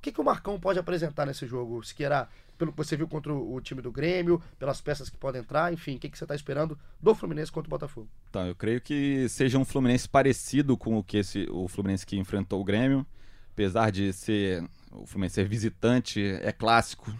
[0.00, 1.84] O que, que o Marcão pode apresentar nesse jogo?
[1.84, 5.74] Siqueira, pelo que você viu contra o, time do Grêmio, pelas peças que podem entrar,
[5.74, 8.08] enfim, o que, que você está esperando do Fluminense contra o Botafogo?
[8.30, 12.16] Então, eu creio que seja um Fluminense parecido com o que esse, o Fluminense que
[12.16, 13.06] enfrentou o Grêmio.
[13.52, 17.14] Apesar de ser o Fluminense ser visitante, é clássico.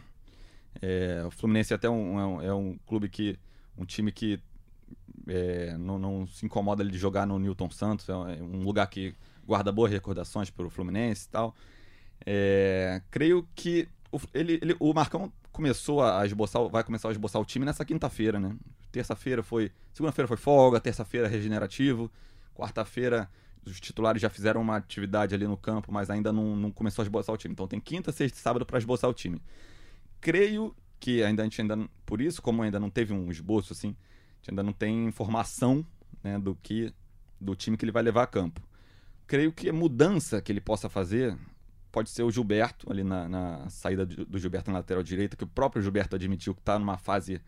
[0.81, 3.39] É, o Fluminense é até um, é um, é clube que.
[3.77, 4.41] um time que
[5.27, 8.09] é, não, não se incomoda de jogar no Newton Santos.
[8.09, 9.15] É um lugar que
[9.47, 11.55] guarda boas recordações para o Fluminense e tal.
[12.27, 17.41] É, creio que o, ele, ele- o Marcão começou a esboçar, vai começar a esboçar
[17.41, 18.55] o time nessa quinta-feira, né?
[18.93, 19.71] Terça-feira foi.
[19.93, 22.11] Segunda-feira foi folga, terça-feira regenerativo,
[22.55, 23.29] quarta-feira
[23.65, 27.05] os titulares já fizeram uma atividade ali no campo, mas ainda não, não começou a
[27.05, 27.53] esboçar o time.
[27.53, 29.41] Então tem quinta, sexta e sábado para esboçar o time.
[30.21, 33.89] Creio que ainda a gente ainda, por isso, como ainda não teve um esboço assim,
[33.89, 35.85] a gente ainda não tem informação
[36.23, 36.93] né, do que
[37.41, 38.61] do time que ele vai levar a campo.
[39.27, 41.37] Creio que a mudança que ele possa fazer
[41.91, 45.49] pode ser o Gilberto, ali na, na saída do Gilberto na lateral direita, que o
[45.49, 47.41] próprio Gilberto admitiu que está numa fase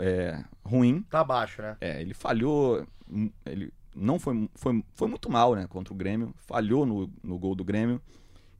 [0.00, 1.02] é, ruim.
[1.02, 1.76] Tá baixo, né?
[1.80, 2.86] É, ele falhou.
[3.10, 5.66] hum, Ele não foi, foi, foi muito mal, né?
[5.66, 6.34] Contra o Grêmio.
[6.36, 8.00] Falhou no, no gol do Grêmio.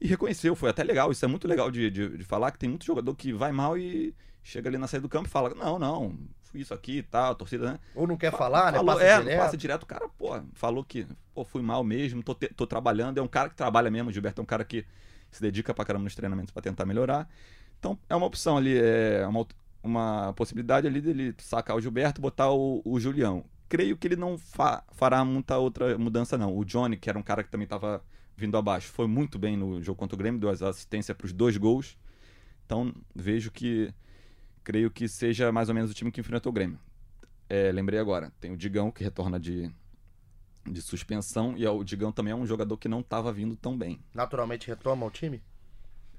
[0.01, 1.11] E reconheceu, foi até legal.
[1.11, 3.77] Isso é muito legal de, de, de falar que tem muito jogador que vai mal
[3.77, 6.17] e chega ali na saída do campo e fala: Não, não,
[6.55, 7.79] isso aqui e tal, a torcida, né?
[7.95, 8.79] Ou não quer falar, né?
[8.79, 9.39] Falou, Passa é, direto.
[9.39, 9.83] passa direto.
[9.83, 13.19] O cara, pô, falou que pô, fui mal mesmo, tô, tô trabalhando.
[13.19, 14.11] É um cara que trabalha mesmo.
[14.11, 14.85] O Gilberto é um cara que
[15.31, 17.29] se dedica pra caramba nos treinamentos pra tentar melhorar.
[17.79, 19.47] Então é uma opção ali, é uma,
[19.83, 23.45] uma possibilidade ali dele sacar o Gilberto e botar o, o Julião.
[23.69, 26.57] Creio que ele não fa- fará muita outra mudança, não.
[26.57, 28.03] O Johnny, que era um cara que também tava
[28.37, 31.57] vindo abaixo, foi muito bem no jogo contra o Grêmio, deu as assistências pros dois
[31.57, 31.97] gols.
[32.65, 33.93] Então vejo que
[34.69, 36.79] creio que seja mais ou menos o time que enfrentou o Grêmio.
[37.49, 39.73] É, lembrei agora, tem o Digão que retorna de,
[40.71, 43.99] de suspensão e o Digão também é um jogador que não estava vindo tão bem.
[44.13, 45.43] Naturalmente retoma o time?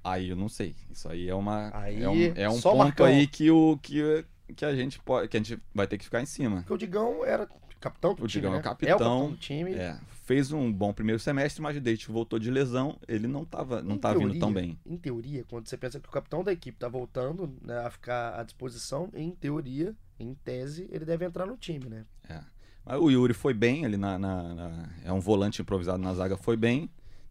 [0.03, 0.75] Aí eu não sei.
[0.89, 3.05] Isso aí é uma Aí, é um, é um ponto Marcão.
[3.05, 6.19] aí que o que, que a gente pode que a gente vai ter que ficar
[6.19, 6.61] em cima.
[6.61, 7.47] Porque o Digão era
[7.79, 8.59] capitão do O time, Digão é né?
[8.59, 9.73] o capitão, É o capitão do time.
[9.73, 13.81] É, fez um bom primeiro semestre, mas desde que voltou de lesão, ele não tava
[13.81, 14.77] não Em tá vindo teoria- tão bem.
[14.85, 18.39] Em teoria, quando você pensa que o capitão da equipe tá voltando né, a ficar
[18.39, 22.05] à disposição, em teoria, em tese, ele deve entrar no time, né?
[22.29, 22.39] É.
[22.85, 26.37] Mas o Yuri foi bem ali na, na- na- é um volante improvisado na zaga,
[26.37, 26.89] foi bem.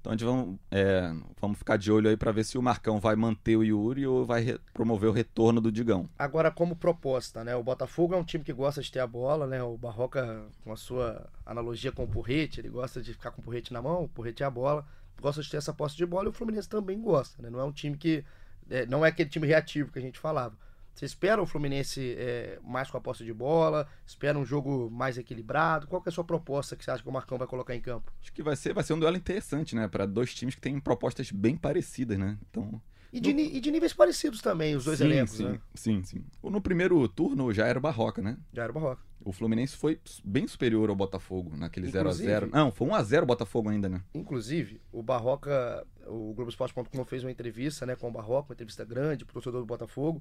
[0.08, 2.98] Então a gente vamos, é, vamos ficar de olho aí para ver se o Marcão
[2.98, 6.08] vai manter o Yuri ou vai promover o retorno do Digão.
[6.18, 7.54] Agora, como proposta, né?
[7.54, 9.62] O Botafogo é um time que gosta de ter a bola, né?
[9.62, 13.44] O Barroca, com a sua analogia com o porrete, ele gosta de ficar com o
[13.44, 14.86] porrete na mão, o porrete é a bola,
[15.20, 17.50] gosta de ter essa posse de bola e o Fluminense também gosta, né?
[17.50, 18.24] Não é um time que.
[18.70, 20.56] é, não é aquele time reativo que a gente falava.
[20.98, 23.86] Você espera o Fluminense é, mais com a posse de bola?
[24.04, 25.86] Espera um jogo mais equilibrado?
[25.86, 27.80] Qual que é a sua proposta que você acha que o Marcão vai colocar em
[27.80, 28.12] campo?
[28.20, 29.86] Acho que vai ser, vai ser um duelo interessante, né?
[29.86, 32.36] Para dois times que têm propostas bem parecidas, né?
[32.50, 32.82] Então,
[33.12, 35.60] E de, ni- e de níveis parecidos também, os dois sim, elencos, sim, né?
[35.72, 36.24] sim, sim.
[36.42, 38.36] No primeiro turno já era o Barroca, né?
[38.52, 39.00] Já era o Barroca.
[39.24, 43.22] O Fluminense foi bem superior ao Botafogo naquele 0 a 0 Inclusive- Não, foi 1x0
[43.22, 44.02] o Botafogo ainda, né?
[44.14, 49.24] Inclusive, o Barroca, o Globoesporte.com fez uma entrevista né, com o Barroca, uma entrevista grande
[49.24, 50.20] pro torcedor do Botafogo.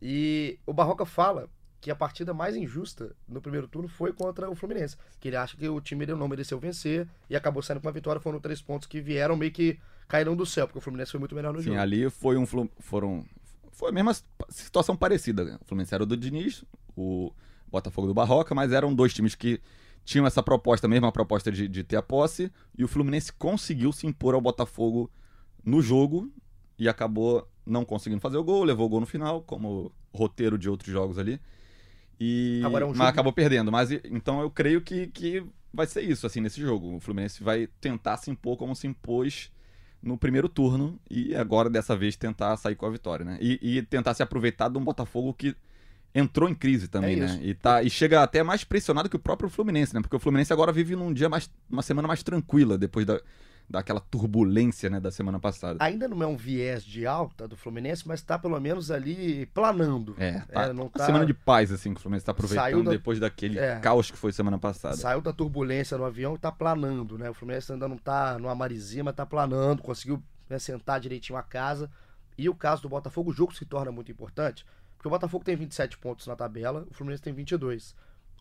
[0.00, 1.48] E o Barroca fala
[1.80, 4.96] que a partida mais injusta no primeiro turno foi contra o Fluminense.
[5.20, 8.20] Que ele acha que o time não mereceu vencer e acabou saindo com uma vitória.
[8.20, 9.78] Foram três pontos que vieram meio que
[10.08, 11.80] caíram do céu, porque o Fluminense foi muito melhor no Sim, jogo.
[11.80, 12.46] ali foi um
[12.78, 13.24] foram
[13.72, 14.16] foi a mesma
[14.48, 15.44] situação parecida.
[15.44, 15.58] né?
[15.60, 16.64] O Fluminense era o do Diniz,
[16.96, 17.30] o
[17.68, 19.60] Botafogo do Barroca, mas eram dois times que
[20.04, 23.92] tinham essa proposta, a mesma proposta de, de ter a posse, e o Fluminense conseguiu
[23.92, 25.10] se impor ao Botafogo
[25.64, 26.32] no jogo
[26.78, 30.68] e acabou não conseguindo fazer o gol, levou o gol no final, como roteiro de
[30.70, 31.40] outros jogos ali.
[32.18, 35.86] E Agora é um mas jogo- acabou perdendo, mas então eu creio que, que vai
[35.86, 36.96] ser isso assim nesse jogo.
[36.96, 39.50] O Fluminense vai tentar se impor como se impôs
[40.02, 43.38] no primeiro turno e agora dessa vez tentar sair com a vitória, né?
[43.40, 45.54] E, e tentar se aproveitar de um Botafogo que
[46.14, 47.40] entrou em crise também, É né?
[47.42, 50.00] E, tá, e chega até mais pressionado que o próprio Fluminense, né?
[50.00, 51.50] Porque o Fluminense agora vive num dia mais.
[51.68, 53.20] uma semana mais tranquila depois da,
[53.68, 55.82] daquela turbulência, né, da semana passada.
[55.82, 60.14] Ainda não é um viés de alta do Fluminense, mas tá pelo menos ali planando.
[60.18, 62.84] É, tá, É, não tá- semana de paz, assim, que o Fluminense tá Saiu aproveitando
[62.84, 63.80] da- depois daquele É.
[63.80, 64.96] caos que foi semana passada.
[64.96, 67.28] Saiu da turbulência no avião e tá planando, né?
[67.28, 71.42] O Fluminense ainda não tá numa marizia, mas tá planando, conseguiu né, sentar direitinho a
[71.42, 71.90] casa.
[72.38, 74.64] E o caso do Botafogo, o jogo se torna muito importante,
[74.96, 77.96] porque o Botafogo tem 27 pontos na tabela, o Fluminense tem 22.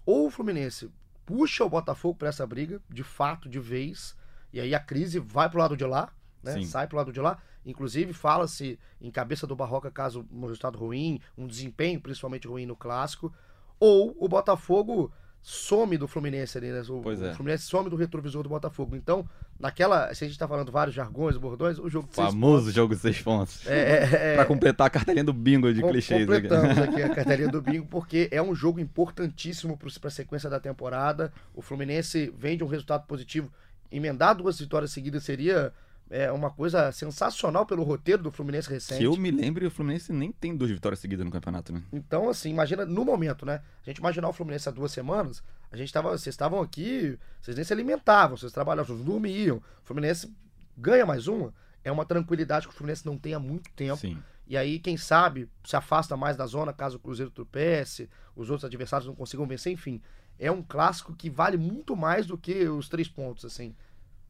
[0.06, 0.92] Ou o Fluminense
[1.26, 4.16] puxa o Botafogo pra essa briga, de fato, de vez,
[4.56, 6.10] e aí a crise vai pro lado de lá,
[6.44, 6.64] né?
[6.64, 7.38] Sai pro lado de lá.
[7.66, 12.76] Inclusive, fala-se em cabeça do Barroca caso um resultado ruim, um desempenho principalmente ruim no
[12.76, 13.34] clássico.
[13.80, 16.82] Ou o Botafogo some do Fluminense ali, né?
[16.90, 17.32] O, Pois é.
[17.32, 18.96] o Fluminense some do retrovisor do Botafogo.
[18.96, 19.28] Então,
[19.60, 20.14] naquela.
[20.14, 23.02] Se a gente tá falando vários jargões, bordões, o jogo de seis Famoso jogo de
[23.02, 23.58] seis pontos.
[23.58, 26.48] pontos- É, é, é, Pra completar a cartelinha do bingo de com- clichês aqui.
[26.48, 30.60] completamos aqui a carteirinha do bingo, porque é um jogo importantíssimo para a sequência da
[30.60, 31.32] temporada.
[31.54, 33.52] O Fluminense vem de um resultado positivo.
[33.96, 35.74] Emendar duas vitórias seguidas seria
[36.10, 39.00] é, uma coisa sensacional pelo roteiro do Fluminense recente.
[39.00, 41.82] Que eu me lembre, o Fluminense nem tem duas vitórias seguidas no campeonato, né?
[41.92, 43.62] Então, assim, imagina no momento, né?
[43.82, 46.12] A gente imaginar o Fluminense há duas semanas, a gente tava.
[46.12, 49.58] Vocês estavam aqui, vocês nem se alimentavam, vocês trabalhavam, vocês dormiam.
[49.58, 50.32] O Fluminense
[50.78, 51.54] ganha mais uma.
[51.84, 53.98] É uma tranquilidade que o Fluminense não tem há muito tempo.
[53.98, 54.18] Sim.
[54.48, 58.66] E aí, quem sabe, se afasta mais da zona caso o Cruzeiro tropece, os outros
[58.66, 60.02] adversários não consigam vencer, enfim.
[60.38, 63.76] É um clássico que vale muito mais do que os três pontos, assim.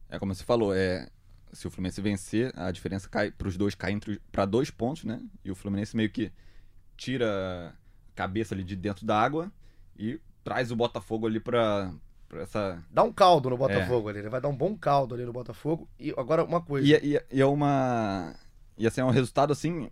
[0.08, 1.08] É como você falou, é,
[1.52, 3.98] se o Fluminense vencer, a diferença cai para os dois cai
[4.30, 5.20] para dois pontos, né?
[5.44, 6.30] E o Fluminense meio que
[6.96, 7.74] tira
[8.08, 9.50] a cabeça ali de dentro da água
[9.98, 11.92] e traz o Botafogo ali pra
[12.34, 12.82] essa.
[12.90, 15.88] Dá um caldo no Botafogo ali, ele vai dar um bom caldo ali no Botafogo.
[15.98, 16.86] E agora uma coisa.
[16.86, 18.34] E, é- e é- e é uma.
[18.78, 19.90] E assim, é um resultado assim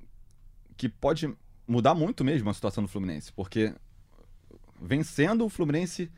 [0.76, 1.32] que pode
[1.66, 3.74] mudar muito mesmo a situação do Fluminense, porque
[4.80, 6.10] vencendo o Fluminense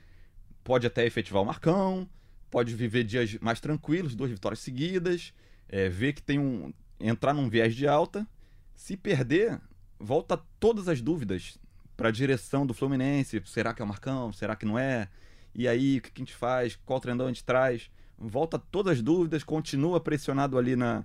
[0.65, 2.09] pode até efetivar o Marcão,
[2.51, 5.33] pode viver dias mais tranquilos, duas vitórias seguidas,
[5.69, 6.73] é, ver que tem um.
[6.99, 8.27] entrar num viés de alta.
[8.75, 9.61] Se perder,
[9.99, 11.59] volta todas as dúvidas
[11.97, 13.43] para a direção do Fluminense.
[13.47, 14.33] Será que é o Marcão?
[14.33, 15.09] Será que não é?
[15.55, 16.79] E aí, o que a gente faz?
[16.85, 17.91] Qual treinador a gente traz?
[18.19, 21.05] Volta todas as dúvidas, continua pressionado ali na,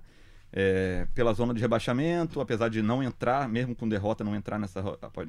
[0.52, 4.82] é, pela zona de rebaixamento, apesar de não entrar, mesmo com derrota, não entrar nessa,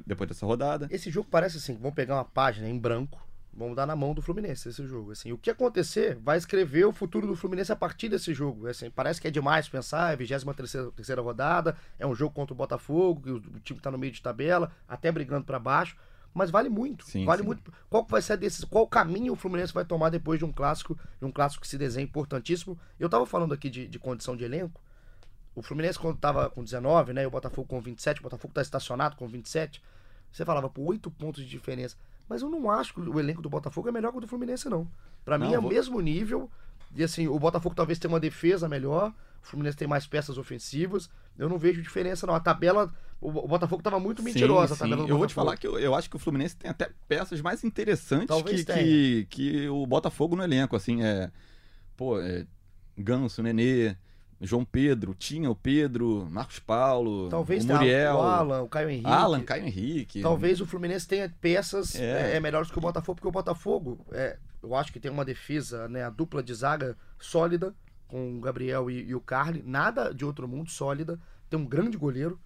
[0.06, 0.86] depois dessa rodada.
[0.90, 4.20] Esse jogo parece assim, vamos pegar uma página em branco, vamos dar na mão do
[4.20, 5.12] Fluminense esse jogo.
[5.12, 8.66] Assim, o que acontecer vai escrever o futuro do Fluminense a partir desse jogo.
[8.66, 12.56] Assim, parece que é demais pensar, é 23 terceira rodada, é um jogo contra o
[12.56, 15.96] Botafogo, que o, o time está no meio de tabela, até brigando para baixo.
[16.34, 17.46] Mas vale muito, Sim, vale sim.
[17.46, 17.72] muito.
[17.88, 18.68] Qual vai ser decisão?
[18.68, 21.78] Qual caminho o Fluminense vai tomar depois de um clássico, de um clássico que se
[21.78, 22.76] desenha importantíssimo?
[22.98, 24.80] Eu tava falando aqui de, de condição de elenco.
[25.54, 27.22] O Fluminense, quando tava com 19, né?
[27.22, 29.80] E o Botafogo com 27, o Botafogo tá estacionado com 27.
[30.32, 31.96] Você falava, por 8 pontos de diferença.
[32.28, 34.68] Mas eu não acho que o elenco do Botafogo é melhor que o do Fluminense,
[34.68, 34.88] não.
[35.24, 36.50] Pra mim é o vou- mesmo nível.
[36.96, 39.12] E assim, o Botafogo talvez tenha uma defesa melhor.
[39.42, 41.10] O Fluminense tem mais peças ofensivas.
[41.38, 42.34] Eu não vejo diferença, não.
[42.34, 42.92] A tabela.
[43.20, 45.10] O Botafogo tava muito mentirosa Sim, a tabela sim.
[45.10, 45.46] Eu vou te Botafogo.
[45.46, 49.26] falar que eu, eu acho que o Fluminense tem até peças mais interessantes que, que,
[49.30, 50.76] que o Botafogo no elenco.
[50.76, 51.30] Assim, é.
[51.96, 52.46] Pô, é,
[52.96, 53.96] Ganso, Nenê,
[54.40, 58.90] João Pedro, tinha o Pedro, Marcos Paulo, Talvez o tenha Muriel, o Alan, o Caio
[58.90, 59.06] Henrique.
[59.06, 60.20] Alan, Caio Henrique.
[60.22, 62.36] Talvez o Fluminense tenha peças É.
[62.36, 62.40] é.
[62.40, 66.04] melhores que o Botafogo, porque o Botafogo, é, eu acho que tem uma defesa, né,
[66.04, 67.74] a dupla de zaga sólida,
[68.06, 71.18] com o Gabriel e, e o Carly, nada de outro mundo, sólida.
[71.48, 72.38] Tem um grande goleiro,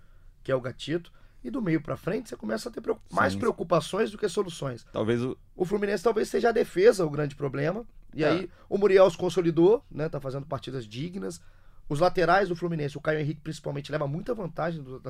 [0.44, 3.34] que é o Gatito, e do meio pra frente você começa a ter preocup- mais
[3.34, 4.84] preocupações do que soluções.
[4.92, 5.36] Talvez o.
[5.54, 7.84] O Fluminense talvez seja a defesa o grande problema.
[8.14, 8.28] E É.
[8.30, 10.08] aí o Muriel se consolidou, né?
[10.08, 11.40] Tá fazendo partidas dignas.
[11.88, 15.00] Os laterais do Fluminense, o Caio Henrique principalmente, leva muita vantagem dos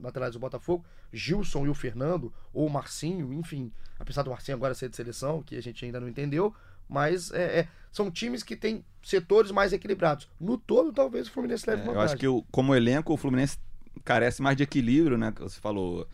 [0.00, 0.84] laterais do Botafogo.
[1.12, 3.72] Gilson e o Fernando, ou o Marcinho, enfim.
[3.98, 6.54] Apesar do Marcinho agora ser de seleção, que a gente ainda não entendeu.
[6.88, 10.28] Mas é, é, são times que têm setores mais equilibrados.
[10.40, 11.98] No todo, talvez o Fluminense leve é, vantagem.
[12.00, 13.58] eu acho que o- como elenco, o Fluminense
[14.04, 15.32] carece mais de equilíbrio, né?
[15.38, 16.06] Você falou.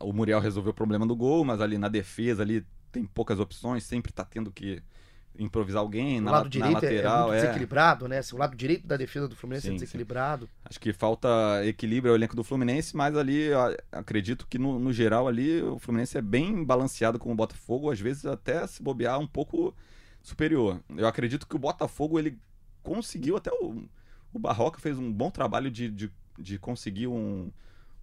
[0.00, 3.84] O Muriel resolveu o problema do gol, mas ali na defesa ali tem poucas opções,
[3.84, 4.82] sempre tá tendo que
[5.42, 7.22] improvisar alguém o na, lado la- direito na é- é, lateral.
[7.28, 7.40] muito é.
[7.40, 8.18] desequilibrado, né?
[8.18, 9.80] Assim, o lado direito da defesa do Fluminense é Sim, sim.
[9.84, 10.48] desequilibrado.
[10.64, 11.28] Acho que falta
[11.64, 13.48] equilíbrio ao elenco do Fluminense, mas ali
[13.90, 17.98] acredito que no, no geral ali o Fluminense é bem balanceado com o Botafogo, às
[17.98, 19.74] vezes até se bobear um pouco
[20.22, 20.80] superior.
[20.96, 22.38] Eu acredito que o Botafogo ele
[22.82, 23.84] conseguiu até o,
[24.32, 27.50] o Barroca fez um bom trabalho de, de, de conseguir um,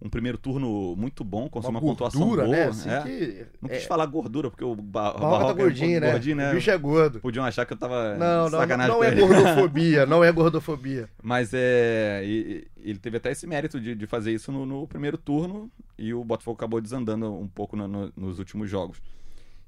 [0.00, 2.56] um primeiro turno muito bom, conseguir uma, pontuação gordura, boa.
[2.56, 2.64] né?
[2.68, 3.02] Assim é.
[3.02, 5.88] que, Não é, quis falar gordura, porque o, ba Barroca tá Barroca é um gordinho,
[5.90, 6.10] pouco né?
[6.12, 6.52] gordinho, né?
[6.52, 7.20] O bicho é gordo.
[7.20, 10.30] Podiam achar que eu tava Não, não, não, sacanagem não com é gordofobia, não é
[10.30, 11.08] gordofobia.
[11.20, 12.22] Mas é.
[12.24, 16.22] ele teve até esse mérito de, de fazer isso no, no primeiro turno e o
[16.24, 19.00] Botafogo acabou desandando um pouco no- no- nos últimos jogos.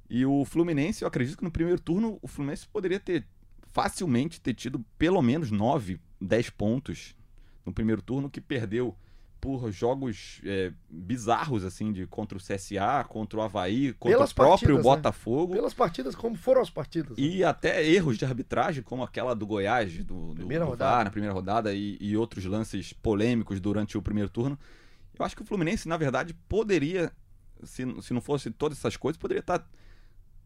[0.09, 3.25] E o Fluminense, eu acredito que no primeiro turno o Fluminense poderia ter
[3.73, 7.15] facilmente ter tido pelo menos 9, 10 pontos
[7.65, 8.97] no primeiro turno, que perdeu
[9.41, 14.35] por jogos é, bizarros, assim, de contra o CSA, contra o Havaí, contra Pelas o
[14.35, 14.83] próprio partidas, né?
[14.83, 15.53] Botafogo.
[15.55, 17.17] Pelas partidas, como foram as partidas.
[17.17, 17.25] né?
[17.25, 20.77] E até erros de arbitragem, como aquela do Goiás, do, Primeira do.
[20.77, 24.59] VAR na primeira rodada, e, e outros lances polêmicos durante o primeiro turno.
[25.19, 27.13] Eu acho que o Fluminense, na verdade, poderia,
[27.63, 29.67] se, se não fosse todas essas coisas, poderia estar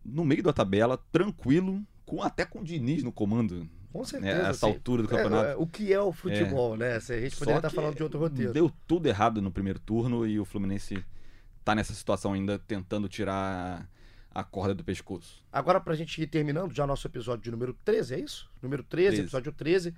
[0.05, 4.41] no meio da tabela, tranquilo, com até com o Diniz no comando, Com né, certeza.
[4.41, 5.49] essa assim, altura do é, campeonato.
[5.51, 6.95] é, o que é o futebol, né?
[6.97, 8.53] Assim, a gente poderia Só estar falando de outro roteiro.
[8.53, 11.05] Deu tudo errado no primeiro turno e o Fluminense
[11.65, 13.89] tá nessa situação ainda, tentando tirar
[14.35, 15.45] a corda do pescoço.
[15.53, 18.51] Agora, pra gente ir terminando já nosso episódio de número 13, é isso?
[18.61, 19.23] Número 13, 13.
[19.23, 19.95] episódio 13.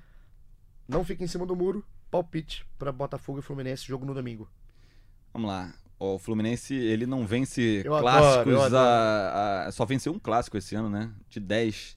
[0.87, 1.83] Não fica em cima do muro.
[2.11, 4.47] Palpite pra Botafogo e Fluminense, jogo no domingo.
[5.33, 5.73] Vamos lá.
[5.99, 8.53] O Fluminense, ele não vence Eu adoro, clássicos.
[8.53, 8.77] eu adoro.
[8.77, 11.11] a- a- só venceu um clássico esse ano, né?
[11.31, 11.97] De 10.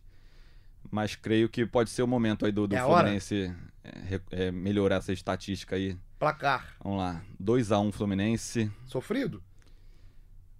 [0.91, 2.81] Mas creio que pode ser o momento aí do, do É?
[2.81, 5.97] Fluminense é, é, melhorar essa estatística aí.
[6.17, 6.75] Placar.
[6.83, 7.21] Vamos lá.
[7.41, 8.71] 2x1 Fluminense.
[8.85, 9.41] Sofrido?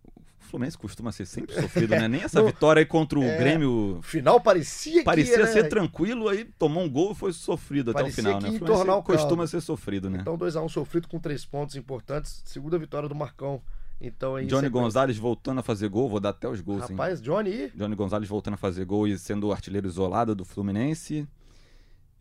[0.06, 2.08] O Fluminense costuma ser sempre sofrido, né?
[2.10, 5.44] Nem essa Não, vitória aí contra o é, Grêmio final parecia, parecia que...
[5.44, 5.48] né?
[5.48, 8.56] ser tranquilo, aí tomou um gol e foi sofrido até o Parecia final, que né?
[8.56, 10.20] O Fluminense o costuma ser sofrido, né?
[10.22, 12.42] Então 2x1 sofrido com três pontos importantes.
[12.46, 13.62] Segunda vitória do Marcão.
[14.02, 14.70] Então é Johnny sequência.
[14.70, 16.96] Gonzalez voltando a fazer gol, vou dar até os gols, hein?
[16.96, 21.28] Rapaz, Johnny e Johnny Gonzalez voltando a fazer gol e sendo artilheiro isolado do Fluminense.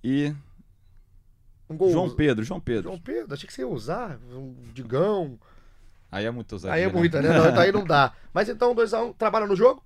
[0.02, 0.34] E
[1.70, 1.90] um gol.
[1.92, 2.84] João Pedro, João Pedro.
[2.84, 5.38] João Pedro, achei que você ia usar um Digão.
[6.10, 6.92] Aí é muito ousadia, Aí é né?
[6.92, 7.28] muita, né?
[7.28, 8.12] Não, aí não dá.
[8.32, 9.84] Mas então, 2x1, trabalha no jogo?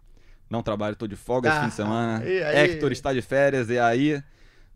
[0.48, 2.24] Não trabalho, tô de folga esse Ah, fim de semana.
[2.24, 2.70] e aí?
[2.70, 4.22] Hector está de férias e aí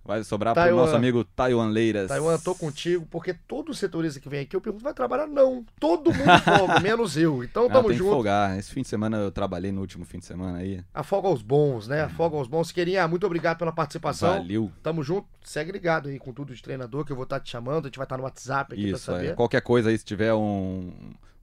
[0.07, 0.83] vai sobrar pro Taiwan.
[0.83, 2.09] nosso amigo Taiwan Leiras.
[2.09, 5.27] Taiwan, tô contigo, porque todo setorista que vem aqui, eu pergunto, vai trabalhar?
[5.27, 5.65] Não.
[5.81, 7.43] Todo mundo folga, menos eu.
[7.43, 8.11] Então Ah, tamo tem que junto.
[8.11, 8.59] folgar.
[8.59, 10.83] Esse fim de semana eu trabalhei no último fim de semana aí.
[10.95, 12.03] Afoga aos bons, né?
[12.03, 12.71] Afoga aos bons.
[12.73, 14.39] Querinha, muito obrigado pela participação.
[14.39, 14.71] Valeu.
[14.83, 15.27] Tamo junto.
[15.43, 17.85] Segue ligado aí com tudo de treinador, que eu vou estar te chamando.
[17.85, 19.19] A gente vai estar no WhatsApp aqui Isso, pra é.
[19.19, 19.35] saber.
[19.37, 20.93] Qualquer coisa aí, se tiver um-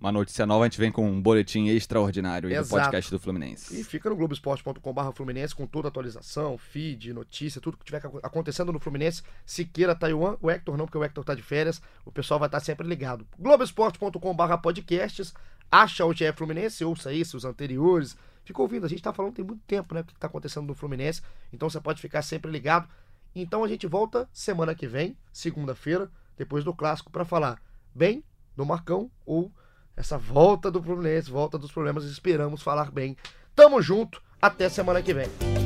[0.03, 3.79] uma notícia nova, a gente vem com um boletim extraordinário aí do podcast do Fluminense.
[3.79, 8.73] E fica no globoesporte.com.br Fluminense com toda a atualização, feed, notícia, tudo que tiver acontecendo
[8.73, 9.23] no Fluminense.
[9.45, 11.81] Siqueira, Taiwan, o Hector não, porque o Hector tá de férias.
[12.03, 13.25] O pessoal vai estar sempre ligado.
[13.39, 15.33] globoesporte.com.br podcasts.
[15.71, 18.17] Acha o GE Fluminense, ouça isso, os anteriores.
[18.43, 20.01] Fica ouvindo, a gente tá falando tem muito tempo, né?
[20.01, 21.21] O que tá acontecendo no Fluminense.
[21.53, 22.89] Então você pode ficar sempre ligado.
[23.33, 27.61] Então a gente volta semana que vem, segunda-feira, depois do clássico, para falar
[27.95, 28.21] bem
[28.53, 29.49] do Marcão ou
[29.95, 32.03] essa volta do Fluminense, volta dos problemas.
[32.05, 33.15] Esperamos falar bem.
[33.55, 35.62] Tamo junto, até semana que vem.